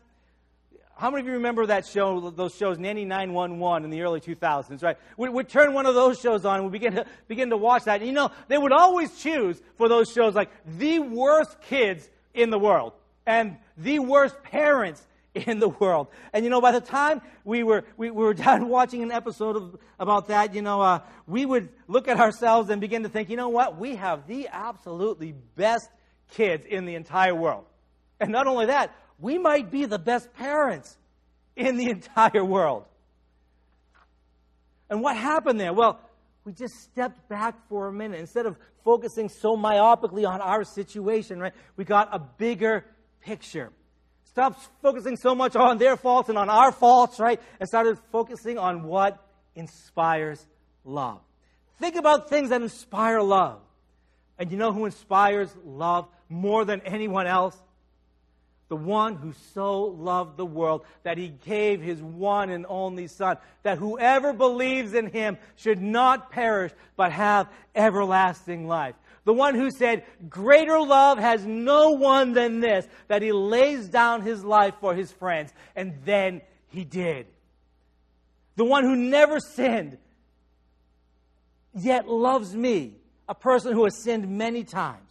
How 0.95 1.09
many 1.09 1.21
of 1.21 1.27
you 1.27 1.33
remember 1.33 1.65
that 1.65 1.87
show, 1.87 2.29
those 2.29 2.53
shows, 2.53 2.77
Nanny 2.77 3.03
911 3.03 3.83
in 3.83 3.89
the 3.89 4.03
early 4.03 4.21
2000s, 4.21 4.83
right? 4.83 4.97
We 5.17 5.27
would 5.27 5.49
turn 5.49 5.73
one 5.73 5.87
of 5.87 5.95
those 5.95 6.19
shows 6.19 6.45
on 6.45 6.57
and 6.57 6.65
we 6.65 6.71
begin 6.71 6.93
to, 6.93 7.05
begin 7.27 7.49
to 7.49 7.57
watch 7.57 7.85
that. 7.85 8.01
And 8.01 8.07
you 8.07 8.13
know, 8.13 8.31
they 8.47 8.59
would 8.59 8.71
always 8.71 9.17
choose 9.17 9.59
for 9.75 9.89
those 9.89 10.11
shows 10.11 10.35
like 10.35 10.51
the 10.77 10.99
worst 10.99 11.59
kids 11.61 12.07
in 12.35 12.51
the 12.51 12.59
world 12.59 12.93
and 13.25 13.57
the 13.75 13.99
worst 13.99 14.41
parents 14.43 15.05
in 15.35 15.59
the 15.59 15.69
world. 15.69 16.07
And 16.31 16.43
you 16.43 16.49
know, 16.49 16.61
by 16.61 16.71
the 16.71 16.81
time 16.81 17.21
we 17.43 17.63
were, 17.63 17.83
we, 17.97 18.11
we 18.11 18.23
were 18.23 18.33
done 18.49 18.69
watching 18.69 19.03
an 19.03 19.11
episode 19.11 19.55
of, 19.55 19.79
about 19.99 20.27
that, 20.27 20.53
you 20.53 20.61
know, 20.61 20.81
uh, 20.81 20.99
we 21.27 21.45
would 21.45 21.69
look 21.87 22.07
at 22.07 22.19
ourselves 22.19 22.69
and 22.69 22.79
begin 22.79 23.03
to 23.03 23.09
think, 23.09 23.29
you 23.29 23.37
know 23.37 23.49
what? 23.49 23.77
We 23.77 23.95
have 23.95 24.27
the 24.27 24.49
absolutely 24.51 25.33
best 25.55 25.89
kids 26.31 26.65
in 26.65 26.85
the 26.85 26.95
entire 26.95 27.35
world. 27.35 27.65
And 28.19 28.31
not 28.31 28.47
only 28.47 28.67
that, 28.67 28.95
we 29.19 29.37
might 29.37 29.71
be 29.71 29.85
the 29.85 29.99
best 29.99 30.33
parents 30.33 30.97
in 31.55 31.77
the 31.77 31.89
entire 31.89 32.43
world. 32.43 32.85
And 34.89 35.01
what 35.01 35.17
happened 35.17 35.59
there? 35.59 35.73
Well, 35.73 35.99
we 36.45 36.51
just 36.51 36.75
stepped 36.75 37.27
back 37.29 37.55
for 37.69 37.87
a 37.87 37.93
minute. 37.93 38.19
Instead 38.19 38.45
of 38.45 38.57
focusing 38.83 39.29
so 39.29 39.55
myopically 39.55 40.27
on 40.27 40.41
our 40.41 40.63
situation, 40.63 41.39
right? 41.39 41.53
We 41.77 41.85
got 41.85 42.09
a 42.11 42.19
bigger 42.19 42.85
picture. 43.21 43.71
Stopped 44.33 44.67
focusing 44.81 45.15
so 45.15 45.35
much 45.35 45.55
on 45.55 45.77
their 45.77 45.95
faults 45.95 46.27
and 46.27 46.39
on 46.39 46.49
our 46.49 46.71
faults, 46.71 47.19
right? 47.19 47.39
And 47.59 47.69
started 47.69 47.99
focusing 48.11 48.57
on 48.57 48.83
what 48.83 49.23
inspires 49.55 50.43
love. 50.83 51.19
Think 51.79 51.95
about 51.95 52.29
things 52.29 52.49
that 52.49 52.63
inspire 52.63 53.21
love. 53.21 53.59
And 54.39 54.51
you 54.51 54.57
know 54.57 54.73
who 54.73 54.85
inspires 54.85 55.55
love 55.63 56.07
more 56.29 56.65
than 56.65 56.81
anyone 56.81 57.27
else? 57.27 57.55
The 58.69 58.75
one 58.75 59.17
who 59.17 59.33
so 59.53 59.83
loved 59.83 60.35
the 60.35 60.47
world 60.47 60.83
that 61.03 61.19
he 61.19 61.27
gave 61.27 61.79
his 61.79 62.01
one 62.01 62.49
and 62.49 62.65
only 62.67 63.05
Son, 63.05 63.37
that 63.61 63.77
whoever 63.77 64.33
believes 64.33 64.95
in 64.95 65.11
him 65.11 65.37
should 65.57 65.79
not 65.79 66.31
perish 66.31 66.71
but 66.95 67.11
have 67.11 67.47
everlasting 67.75 68.67
life. 68.67 68.95
The 69.25 69.33
one 69.33 69.55
who 69.55 69.71
said, 69.71 70.03
Greater 70.29 70.79
love 70.79 71.17
has 71.17 71.45
no 71.45 71.91
one 71.91 72.33
than 72.33 72.59
this, 72.59 72.87
that 73.07 73.21
he 73.21 73.31
lays 73.31 73.87
down 73.87 74.21
his 74.21 74.43
life 74.43 74.73
for 74.81 74.93
his 74.93 75.11
friends. 75.11 75.53
And 75.75 75.93
then 76.03 76.41
he 76.67 76.83
did. 76.83 77.27
The 78.55 78.65
one 78.65 78.83
who 78.83 78.95
never 78.95 79.39
sinned, 79.39 79.97
yet 81.73 82.07
loves 82.07 82.55
me, 82.55 82.95
a 83.27 83.35
person 83.35 83.73
who 83.73 83.85
has 83.85 84.03
sinned 84.03 84.27
many 84.27 84.63
times 84.63 85.09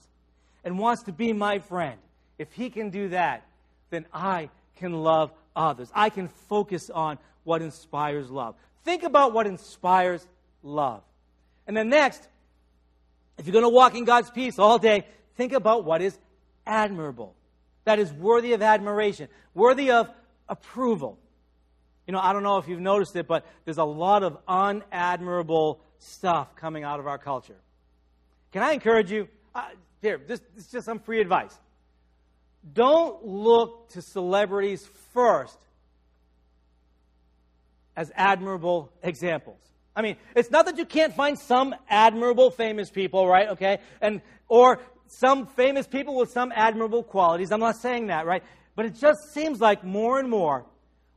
and 0.65 0.79
wants 0.79 1.05
to 1.05 1.13
be 1.13 1.33
my 1.33 1.59
friend. 1.59 1.99
If 2.39 2.53
he 2.53 2.71
can 2.71 2.91
do 2.91 3.09
that, 3.09 3.47
then 3.91 4.07
I 4.13 4.51
can 4.77 4.93
love 4.93 5.33
others. 5.57 5.91
I 5.95 6.11
can 6.11 6.29
focus 6.29 6.91
on 6.91 7.19
what 7.45 7.63
inspires 7.63 8.31
love. 8.31 8.55
Think 8.85 9.03
about 9.03 9.33
what 9.33 9.47
inspires 9.47 10.27
love. 10.63 11.03
And 11.67 11.77
then 11.77 11.89
next, 11.89 12.29
if 13.43 13.49
you're 13.49 13.55
going 13.55 13.65
to 13.65 13.75
walk 13.75 13.97
in 13.97 14.05
God's 14.05 14.31
peace 14.31 14.57
all 14.57 14.79
day, 14.79 15.05
think 15.37 15.53
about 15.53 15.85
what 15.85 16.01
is 16.01 16.17
admirable, 16.65 17.35
that 17.83 17.99
is 17.99 18.13
worthy 18.13 18.53
of 18.53 18.63
admiration, 18.63 19.27
worthy 19.53 19.91
of 19.91 20.09
approval. 20.49 21.19
You 22.07 22.13
know, 22.13 22.21
I 22.21 22.33
don't 22.33 22.45
know 22.45 22.59
if 22.59 22.69
you've 22.69 22.79
noticed 22.79 23.17
it, 23.17 23.27
but 23.27 23.45
there's 23.65 23.79
a 23.79 23.85
lot 23.85 24.23
of 24.23 24.39
unadmirable 24.47 25.81
stuff 25.99 26.55
coming 26.55 26.85
out 26.85 27.01
of 27.01 27.09
our 27.09 27.19
culture. 27.19 27.57
Can 28.53 28.63
I 28.63 28.75
encourage 28.75 29.11
you? 29.11 29.27
Uh, 29.53 29.71
here, 30.01 30.21
this, 30.25 30.41
this 30.55 30.67
is 30.67 30.71
just 30.71 30.87
some 30.87 31.01
free 31.01 31.21
advice. 31.21 31.59
Don't 32.73 33.27
look 33.27 33.89
to 33.91 34.03
celebrities 34.03 34.89
first 35.13 35.59
as 37.97 38.13
admirable 38.15 38.93
examples. 39.03 39.59
I 39.95 40.03
mean, 40.03 40.17
it's 40.35 40.51
not 40.51 40.67
that 40.67 40.79
you 40.79 40.85
can't 40.85 41.15
find 41.15 41.39
some 41.39 41.75
admirable 41.89 42.51
famous 42.51 42.91
people, 42.91 43.27
right? 43.27 43.49
Okay? 43.51 43.79
And 44.01 44.23
or 44.49 44.81
some 45.07 45.47
famous 45.47 45.87
people 45.87 46.17
with 46.17 46.31
some 46.31 46.53
admirable 46.55 47.03
qualities. 47.03 47.53
I'm 47.53 47.61
not 47.61 47.77
saying 47.77 48.07
that, 48.07 48.27
right? 48.27 48.43
But 48.75 48.87
it 48.87 48.95
just 48.99 49.33
seems 49.35 49.61
like 49.61 49.85
more 49.85 50.19
and 50.19 50.31
more 50.31 50.65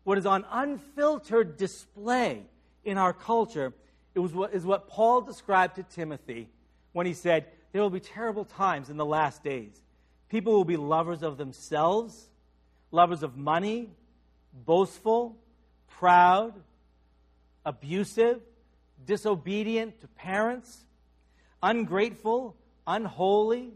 what 0.03 0.17
is 0.17 0.25
on 0.25 0.45
unfiltered 0.51 1.57
display 1.57 2.43
in 2.83 2.97
our 2.97 3.13
culture 3.13 3.73
it 4.15 4.19
was 4.19 4.33
what, 4.33 4.53
is 4.53 4.65
what 4.65 4.88
Paul 4.88 5.21
described 5.21 5.75
to 5.75 5.83
Timothy 5.83 6.47
when 6.93 7.05
he 7.05 7.13
said, 7.13 7.45
There 7.73 7.81
will 7.81 7.89
be 7.89 7.99
terrible 7.99 8.45
times 8.45 8.89
in 8.89 8.95
the 8.95 9.05
last 9.05 9.43
days. 9.43 9.73
People 10.29 10.53
will 10.53 10.65
be 10.65 10.77
lovers 10.77 11.21
of 11.21 11.38
themselves, 11.38 12.29
lovers 12.91 13.21
of 13.21 13.35
money, 13.35 13.89
boastful, 14.53 15.38
proud, 15.88 16.53
abusive, 17.65 18.41
disobedient 19.05 20.01
to 20.01 20.07
parents, 20.07 20.85
ungrateful, 21.61 22.55
unholy, 22.87 23.71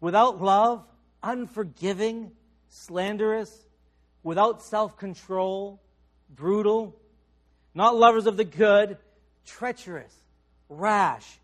without 0.00 0.40
love, 0.40 0.84
unforgiving, 1.22 2.32
slanderous, 2.68 3.66
without 4.22 4.62
self 4.62 4.96
control, 4.96 5.80
brutal, 6.30 6.94
not 7.74 7.96
lovers 7.96 8.26
of 8.26 8.36
the 8.36 8.44
good, 8.44 8.98
treacherous, 9.44 10.14
rash, 10.68 11.38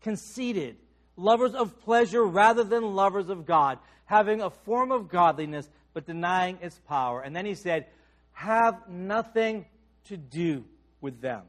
conceited, 0.00 0.76
lovers 1.16 1.54
of 1.54 1.80
pleasure 1.82 2.24
rather 2.24 2.64
than 2.64 2.94
lovers 2.94 3.28
of 3.28 3.46
God, 3.46 3.78
having 4.06 4.40
a 4.40 4.50
form 4.50 4.90
of 4.90 5.08
godliness 5.08 5.68
but 5.92 6.06
denying 6.06 6.58
its 6.62 6.78
power. 6.88 7.20
And 7.20 7.34
then 7.34 7.46
he 7.46 7.54
said, 7.54 7.86
Have 8.32 8.88
nothing 8.88 9.66
to 10.04 10.16
do 10.16 10.64
with 11.00 11.20
them. 11.20 11.42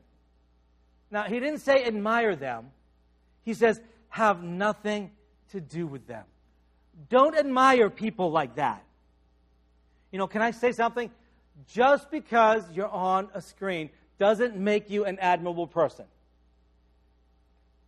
Now, 1.11 1.23
he 1.23 1.39
didn't 1.39 1.59
say 1.59 1.83
admire 1.83 2.35
them. 2.35 2.71
He 3.43 3.53
says, 3.53 3.79
Have 4.09 4.41
nothing 4.41 5.11
to 5.51 5.59
do 5.59 5.85
with 5.85 6.07
them. 6.07 6.23
Don't 7.09 7.35
admire 7.35 7.89
people 7.89 8.31
like 8.31 8.55
that. 8.55 8.83
You 10.11 10.17
know, 10.19 10.27
can 10.27 10.41
I 10.41 10.51
say 10.51 10.71
something? 10.71 11.11
Just 11.67 12.09
because 12.09 12.63
you're 12.73 12.89
on 12.89 13.29
a 13.33 13.41
screen 13.41 13.89
doesn't 14.17 14.55
make 14.55 14.89
you 14.89 15.05
an 15.05 15.19
admirable 15.19 15.67
person. 15.67 16.05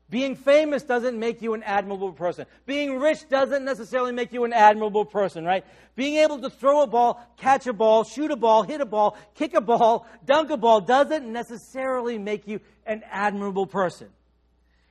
Being 0.09 0.35
famous 0.35 0.83
doesn't 0.83 1.17
make 1.17 1.41
you 1.41 1.53
an 1.53 1.63
admirable 1.63 2.11
person. 2.11 2.45
Being 2.65 2.99
rich 2.99 3.27
doesn't 3.29 3.65
necessarily 3.65 4.11
make 4.11 4.31
you 4.31 4.43
an 4.43 4.53
admirable 4.53 5.05
person, 5.05 5.43
right? 5.43 5.65
Being 5.95 6.17
able 6.17 6.39
to 6.41 6.49
throw 6.49 6.81
a 6.81 6.87
ball, 6.87 7.25
catch 7.37 7.65
a 7.65 7.73
ball, 7.73 8.03
shoot 8.03 8.29
a 8.29 8.35
ball, 8.35 8.63
hit 8.63 8.81
a 8.81 8.85
ball, 8.85 9.17
kick 9.33 9.55
a 9.55 9.61
ball, 9.61 10.05
dunk 10.25 10.51
a 10.51 10.57
ball 10.57 10.81
doesn't 10.81 11.31
necessarily 11.31 12.17
make 12.17 12.47
you 12.47 12.59
an 12.85 13.01
admirable 13.09 13.65
person. 13.65 14.09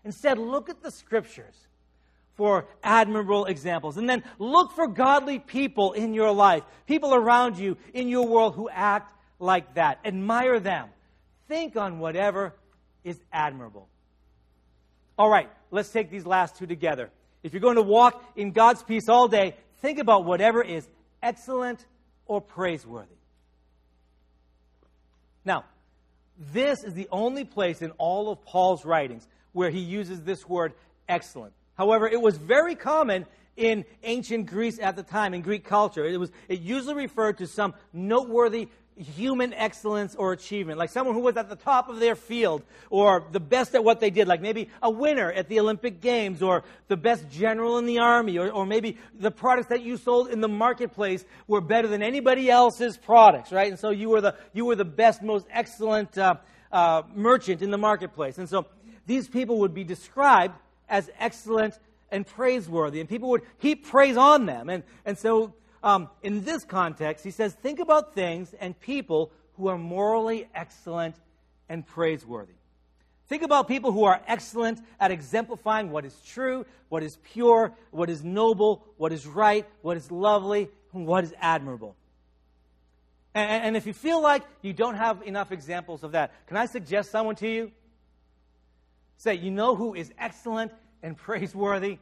Instead, 0.05 0.39
look 0.39 0.69
at 0.69 0.83
the 0.83 0.91
scriptures 0.91 1.55
for 2.35 2.67
admirable 2.83 3.45
examples. 3.45 3.97
And 3.97 4.09
then 4.09 4.25
look 4.39 4.73
for 4.73 4.89
godly 4.89 5.39
people 5.39 5.93
in 5.93 6.15
your 6.15 6.33
life, 6.33 6.63
people 6.87 7.15
around 7.15 7.59
you 7.59 7.77
in 7.95 8.09
your 8.09 8.27
world 8.27 8.55
who 8.55 8.69
act 8.69 9.15
like 9.39 9.75
that. 9.75 10.01
Admire 10.05 10.59
them. 10.59 10.89
Think 11.49 11.77
on 11.77 11.99
whatever 11.99 12.55
is 13.05 13.21
admirable. 13.33 13.89
All 15.19 15.29
right, 15.29 15.49
let's 15.71 15.91
take 15.91 16.11
these 16.11 16.27
last 16.27 16.57
two 16.57 16.67
together. 16.67 17.11
If 17.43 17.53
you're 17.53 17.61
going 17.61 17.77
to 17.77 17.83
walk 17.83 18.25
in 18.37 18.53
God's 18.53 18.83
peace 18.83 19.09
all 19.09 19.29
day, 19.29 19.57
think 19.81 19.99
about 19.99 20.25
whatever 20.25 20.63
is 20.63 20.89
excellent 21.23 21.85
or 22.27 22.41
praiseworthy. 22.41 23.09
Now, 25.45 25.65
this 26.53 26.85
is 26.85 26.95
the 26.95 27.09
only 27.11 27.45
place 27.45 27.83
in 27.83 27.91
all 27.93 28.31
of 28.31 28.43
Paul's 28.45 28.85
writings 28.85 29.27
where 29.53 29.71
he 29.71 29.81
uses 29.81 30.23
this 30.23 30.49
word 30.49 30.73
excellent. 31.09 31.53
However, 31.77 32.09
it 32.09 32.21
was 32.21 32.37
very 32.37 32.75
common 32.75 33.27
in 33.57 33.85
ancient 34.03 34.47
Greece 34.47 34.79
at 34.79 34.97
the 34.97 35.03
time, 35.03 35.35
in 35.35 35.43
Greek 35.43 35.65
culture. 35.65 36.05
It, 36.05 36.19
was, 36.19 36.31
it 36.49 36.61
usually 36.61 36.95
referred 36.95 37.39
to 37.39 37.47
some 37.47 37.75
noteworthy 37.93 38.69
human 38.97 39.55
excellence 39.55 40.15
or 40.15 40.33
achievement, 40.33 40.79
like 40.79 40.91
someone 40.91 41.15
who 41.15 41.23
was 41.23 41.37
at 41.37 41.49
the 41.49 41.57
top 41.57 41.89
of 41.89 41.99
their 41.99 42.15
field 42.15 42.63
or 42.91 43.25
the 43.33 43.41
best 43.41 43.75
at 43.75 43.83
what 43.83 44.01
they 44.01 44.11
did, 44.11 44.29
like 44.29 44.41
maybe 44.41 44.69
a 44.83 44.91
winner 44.91 45.33
at 45.33 45.49
the 45.49 45.61
Olympic 45.61 46.01
Games 46.01 46.43
or 46.43 46.65
the 46.89 46.97
best 46.97 47.29
general 47.31 47.79
in 47.79 47.87
the 47.87 47.99
army, 47.99 48.39
or, 48.39 48.51
or 48.51 48.67
maybe 48.67 48.99
the 49.19 49.31
products 49.31 49.69
that 49.69 49.83
you 49.83 49.97
sold 49.97 50.29
in 50.29 50.41
the 50.41 50.49
marketplace 50.49 51.25
were 51.47 51.61
better 51.61 51.89
than 51.89 52.03
anybody 52.03 52.51
else's 52.51 52.97
products, 52.97 53.53
right? 53.53 53.71
And 53.71 53.79
so 53.79 53.91
you 53.91 54.09
were 54.09 54.21
the, 54.21 54.35
you 54.53 54.65
were 54.65 54.77
the 54.77 54.85
best, 54.85 55.23
most 55.23 55.47
excellent 55.51 56.17
uh, 56.19 56.35
uh, 56.71 57.03
merchant 57.15 57.63
in 57.63 57.71
the 57.71 57.79
marketplace. 57.79 58.39
And 58.39 58.49
so 58.49 58.67
these 59.07 59.29
people 59.29 59.61
would 59.61 59.75
be 59.75 59.85
described 59.85 60.55
as 60.89 61.11
excellent 61.19 61.79
and 62.11 62.27
praiseworthy, 62.27 63.01
and 63.01 63.09
people 63.09 63.31
would 63.31 63.43
heap 63.59 63.87
praise 63.87 64.19
on 64.19 64.45
them. 64.45 64.69
And, 64.69 64.83
and 65.07 65.19
so, 65.19 65.55
um, 65.83 66.09
in 66.23 66.45
this 66.45 66.65
context, 66.65 67.25
he 67.25 67.31
says, 67.31 67.55
think 67.55 67.79
about 67.81 68.15
things 68.15 68.55
and 68.59 68.79
people 68.79 69.33
who 69.55 69.69
are 69.69 69.79
morally 69.79 70.49
excellent 70.55 71.17
and 71.69 71.87
praiseworthy. 71.87 72.55
Think 73.29 73.43
about 73.43 73.67
people 73.67 73.93
who 73.93 74.05
are 74.05 74.21
excellent 74.27 74.81
at 75.01 75.11
exemplifying 75.11 75.91
what 75.91 76.05
is 76.05 76.15
true, 76.27 76.67
what 76.89 77.03
is 77.03 77.17
pure, 77.33 77.73
what 77.91 78.11
is 78.11 78.23
noble, 78.23 78.85
what 78.97 79.13
is 79.13 79.27
right, 79.27 79.67
what 79.81 79.97
is 79.97 80.11
lovely, 80.11 80.69
and 80.93 81.07
what 81.07 81.25
is 81.25 81.35
admirable. 81.41 81.97
And, 83.35 83.65
and 83.65 83.77
if 83.77 83.87
you 83.87 83.95
feel 83.95 84.21
like 84.21 84.43
you 84.61 84.73
don't 84.73 84.97
have 84.97 85.23
enough 85.23 85.53
examples 85.53 86.03
of 86.05 86.13
that, 86.13 86.33
can 86.47 86.57
I 86.57 86.67
suggest 86.67 87.11
someone 87.11 87.37
to 87.37 87.49
you? 87.49 87.73
Say, 89.17 89.35
you 89.35 89.51
know 89.51 89.77
who 89.77 89.95
is 89.95 90.13
excellent 90.19 90.73
and 91.03 91.17
praiseworthy? 91.17 91.99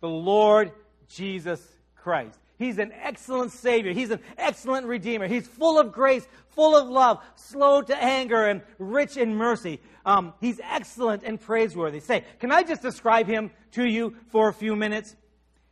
The 0.00 0.08
Lord 0.08 0.72
Jesus 1.08 1.64
Christ. 1.94 2.38
He's 2.62 2.78
an 2.78 2.92
excellent 3.02 3.50
Savior. 3.50 3.92
He's 3.92 4.10
an 4.10 4.20
excellent 4.38 4.86
Redeemer. 4.86 5.26
He's 5.26 5.46
full 5.46 5.78
of 5.78 5.90
grace, 5.90 6.26
full 6.50 6.76
of 6.76 6.88
love, 6.88 7.18
slow 7.34 7.82
to 7.82 8.02
anger, 8.02 8.46
and 8.46 8.62
rich 8.78 9.16
in 9.16 9.34
mercy. 9.34 9.80
Um, 10.06 10.32
he's 10.40 10.60
excellent 10.62 11.24
and 11.24 11.40
praiseworthy. 11.40 11.98
Say, 12.00 12.24
can 12.38 12.52
I 12.52 12.62
just 12.62 12.80
describe 12.80 13.26
him 13.26 13.50
to 13.72 13.84
you 13.84 14.14
for 14.28 14.48
a 14.48 14.52
few 14.52 14.76
minutes? 14.76 15.16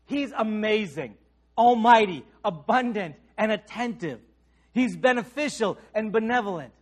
He's 0.06 0.32
amazing, 0.36 1.14
almighty, 1.56 2.24
abundant, 2.44 3.14
and 3.38 3.52
attentive. 3.52 4.18
He's 4.72 4.96
beneficial 4.96 5.78
and 5.94 6.10
benevolent. 6.10 6.72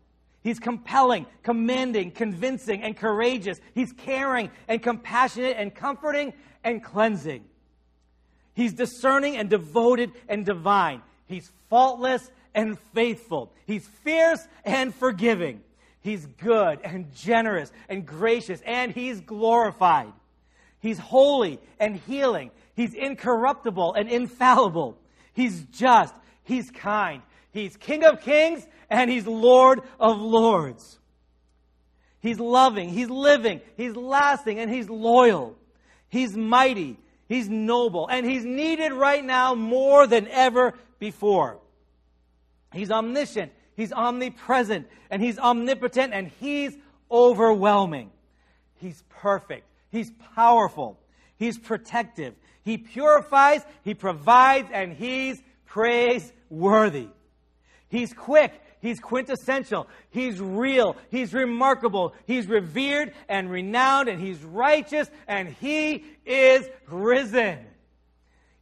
He's 0.42 0.58
compelling, 0.58 1.26
commanding, 1.42 2.12
convincing, 2.12 2.82
and 2.82 2.96
courageous. 2.96 3.60
He's 3.74 3.92
caring 3.92 4.50
and 4.68 4.82
compassionate 4.82 5.56
and 5.58 5.74
comforting 5.74 6.32
and 6.64 6.82
cleansing. 6.82 7.44
He's 8.58 8.72
discerning 8.72 9.36
and 9.36 9.48
devoted 9.48 10.10
and 10.28 10.44
divine. 10.44 11.00
He's 11.28 11.48
faultless 11.70 12.28
and 12.56 12.76
faithful. 12.92 13.52
He's 13.68 13.86
fierce 13.86 14.44
and 14.64 14.92
forgiving. 14.92 15.60
He's 16.00 16.26
good 16.26 16.80
and 16.82 17.14
generous 17.14 17.70
and 17.88 18.04
gracious, 18.04 18.60
and 18.66 18.90
he's 18.90 19.20
glorified. 19.20 20.12
He's 20.80 20.98
holy 20.98 21.60
and 21.78 22.00
healing. 22.08 22.50
He's 22.74 22.94
incorruptible 22.94 23.94
and 23.94 24.08
infallible. 24.08 24.98
He's 25.34 25.62
just. 25.66 26.16
He's 26.42 26.68
kind. 26.72 27.22
He's 27.52 27.76
King 27.76 28.02
of 28.02 28.22
kings 28.22 28.66
and 28.90 29.08
He's 29.08 29.28
Lord 29.28 29.82
of 30.00 30.20
lords. 30.20 30.98
He's 32.18 32.40
loving, 32.40 32.88
He's 32.88 33.08
living, 33.08 33.60
He's 33.76 33.94
lasting, 33.94 34.58
and 34.58 34.68
He's 34.68 34.90
loyal. 34.90 35.56
He's 36.08 36.36
mighty, 36.36 36.96
He's 37.28 37.48
noble, 37.48 38.08
and 38.08 38.24
He's 38.24 38.44
needed 38.44 38.92
right 38.92 39.24
now 39.24 39.54
more 39.54 40.06
than 40.06 40.26
ever 40.28 40.74
before. 40.98 41.58
He's 42.72 42.90
omniscient, 42.90 43.52
He's 43.76 43.92
omnipresent, 43.92 44.88
and 45.10 45.22
He's 45.22 45.38
omnipotent, 45.38 46.14
and 46.14 46.30
He's 46.40 46.76
overwhelming. 47.10 48.10
He's 48.76 49.02
perfect, 49.08 49.66
He's 49.90 50.10
powerful, 50.34 50.98
He's 51.36 51.58
protective, 51.58 52.34
He 52.64 52.78
purifies, 52.78 53.62
He 53.84 53.94
provides, 53.94 54.70
and 54.72 54.92
He's 54.92 55.42
praiseworthy. 55.66 57.08
He's 57.88 58.12
quick. 58.12 58.52
He's 58.80 59.00
quintessential. 59.00 59.88
He's 60.10 60.40
real. 60.40 60.96
He's 61.10 61.34
remarkable. 61.34 62.14
He's 62.26 62.46
revered 62.46 63.12
and 63.28 63.50
renowned, 63.50 64.08
and 64.08 64.20
he's 64.20 64.42
righteous, 64.42 65.10
and 65.26 65.48
he 65.48 66.04
is 66.24 66.68
risen. 66.88 67.58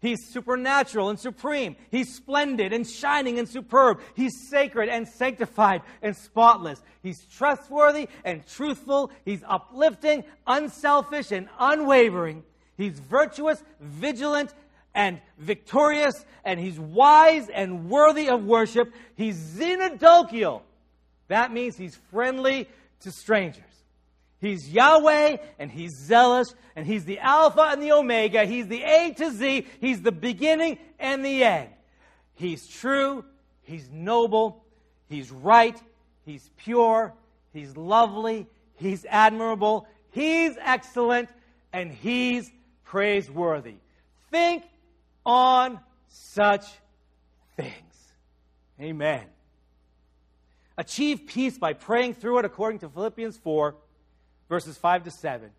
He's 0.01 0.29
supernatural 0.29 1.09
and 1.09 1.19
supreme. 1.19 1.75
He's 1.91 2.15
splendid 2.15 2.73
and 2.73 2.87
shining 2.87 3.39
and 3.39 3.49
superb. 3.49 4.01
He's 4.15 4.49
sacred 4.51 4.89
and 4.89 5.09
sanctified 5.09 5.83
and 6.03 6.17
spotless. 6.17 6.83
He's 7.03 7.25
trustworthy 7.25 8.09
and 8.25 8.47
truthful. 8.47 9.11
He's 9.25 9.43
uplifting, 9.47 10.25
unselfish, 10.47 11.33
and 11.33 11.49
unwavering. 11.59 12.45
He's 12.77 12.99
virtuous, 12.99 13.63
vigilant, 13.81 14.55
and 14.97 15.21
victorious, 15.39 16.25
and 16.43 16.59
he's 16.59 16.81
wise 16.81 17.49
and 17.51 17.89
worthy 17.89 18.29
of 18.29 18.45
worship. 18.45 18.93
He's 19.15 19.37
xenodochial. 19.37 20.63
That 21.29 21.53
means 21.53 21.77
he's 21.77 21.97
friendly 22.11 22.69
to 23.01 23.13
strangers. 23.13 23.63
He's 24.41 24.69
Yahweh, 24.69 25.37
and 25.59 25.71
he's 25.71 25.97
zealous, 25.97 26.55
and 26.75 26.87
he's 26.87 27.05
the 27.05 27.19
Alpha 27.19 27.61
and 27.61 27.83
the 27.83 27.93
Omega. 27.93 28.47
He's 28.47 28.69
the 28.69 28.83
A 28.83 29.13
to 29.19 29.31
Z. 29.31 29.67
He's 29.81 30.01
the 30.01 30.13
beginning 30.13 30.79
and 30.99 31.25
the 31.25 31.45
end. 31.45 31.69
He's 32.35 32.67
true, 32.67 33.25
he's 33.63 33.89
noble, 33.91 34.65
he's 35.09 35.31
right, 35.31 35.79
he's 36.25 36.51
pure, 36.59 37.15
he's 37.53 37.77
lovely, 37.77 38.47
he's 38.77 39.07
admirable, 39.09 39.87
he's 40.11 40.57
excellent, 40.61 41.31
and 41.73 41.91
he's 41.91 42.51
praiseworthy. 42.85 43.77
Think 44.31 44.65
on 45.27 45.81
such 46.09 46.65
things. 47.57 47.75
Amen. 48.81 49.25
Achieve 50.79 51.27
peace 51.27 51.59
by 51.59 51.73
praying 51.73 52.15
through 52.15 52.39
it 52.39 52.45
according 52.45 52.79
to 52.81 52.89
Philippians 52.89 53.37
4, 53.39 53.75
verses 54.49 54.77
5 54.77 55.05
to 55.05 55.11
7. 55.11 55.51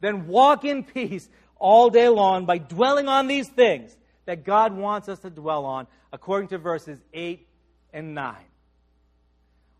Then 0.00 0.26
walk 0.26 0.64
in 0.64 0.84
peace 0.84 1.28
all 1.58 1.90
day 1.90 2.08
long 2.08 2.46
by 2.46 2.58
dwelling 2.58 3.06
on 3.06 3.26
these 3.26 3.48
things 3.48 3.96
that 4.24 4.44
God 4.44 4.72
wants 4.74 5.08
us 5.08 5.18
to 5.20 5.30
dwell 5.30 5.66
on 5.66 5.86
according 6.12 6.48
to 6.48 6.58
verses 6.58 6.98
8 7.12 7.46
and 7.92 8.14
9. 8.14 8.34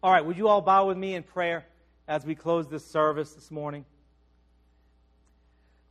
All 0.03 0.13
right, 0.13 0.25
would 0.25 0.37
you 0.37 0.49
all 0.49 0.61
bow 0.61 0.87
with 0.87 0.97
me 0.97 1.15
in 1.15 1.23
prayer 1.23 1.65
as 2.09 2.25
we 2.25 2.35
close 2.35 2.69
this 2.69 2.85
service 2.85 3.33
this 3.33 3.51
morning? 3.51 3.85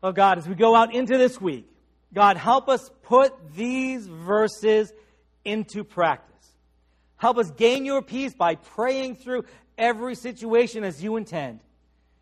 Oh 0.03 0.11
God, 0.11 0.37
as 0.37 0.47
we 0.47 0.55
go 0.55 0.75
out 0.75 0.93
into 0.93 1.17
this 1.17 1.39
week, 1.39 1.69
God, 2.13 2.37
help 2.37 2.69
us 2.69 2.89
put 3.03 3.55
these 3.55 4.07
verses 4.07 4.91
into 5.45 5.83
practice. 5.83 6.25
Help 7.17 7.37
us 7.37 7.51
gain 7.51 7.85
your 7.85 8.01
peace 8.01 8.33
by 8.33 8.55
praying 8.55 9.15
through 9.15 9.43
every 9.77 10.15
situation 10.15 10.83
as 10.83 11.03
you 11.03 11.17
intend. 11.17 11.59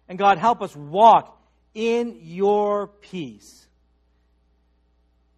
And 0.10 0.18
God, 0.18 0.38
help 0.38 0.62
us 0.62 0.76
walk 0.76 1.40
in 1.74 2.20
your 2.22 2.88
peace 2.88 3.68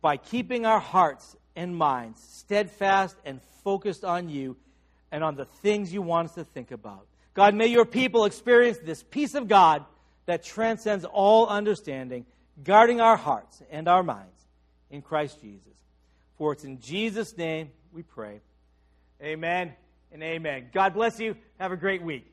by 0.01 0.17
keeping 0.17 0.65
our 0.65 0.79
hearts 0.79 1.35
and 1.55 1.75
minds 1.75 2.21
steadfast 2.31 3.15
and 3.25 3.41
focused 3.63 4.05
on 4.05 4.29
you 4.29 4.55
and 5.11 5.23
on 5.23 5.35
the 5.35 5.45
things 5.45 5.93
you 5.93 6.01
want 6.01 6.29
us 6.29 6.35
to 6.35 6.43
think 6.43 6.71
about. 6.71 7.05
God, 7.33 7.53
may 7.53 7.67
your 7.67 7.85
people 7.85 8.25
experience 8.25 8.77
this 8.77 9.03
peace 9.03 9.35
of 9.35 9.47
God 9.47 9.85
that 10.25 10.43
transcends 10.43 11.05
all 11.05 11.47
understanding, 11.47 12.25
guarding 12.63 13.01
our 13.01 13.17
hearts 13.17 13.61
and 13.69 13.87
our 13.87 14.03
minds 14.03 14.38
in 14.89 15.01
Christ 15.01 15.41
Jesus. 15.41 15.77
For 16.37 16.53
it's 16.53 16.63
in 16.63 16.79
Jesus' 16.79 17.37
name 17.37 17.71
we 17.91 18.03
pray. 18.03 18.41
Amen 19.21 19.73
and 20.11 20.23
amen. 20.23 20.69
God 20.73 20.93
bless 20.93 21.19
you. 21.19 21.35
Have 21.59 21.71
a 21.71 21.77
great 21.77 22.01
week. 22.01 22.25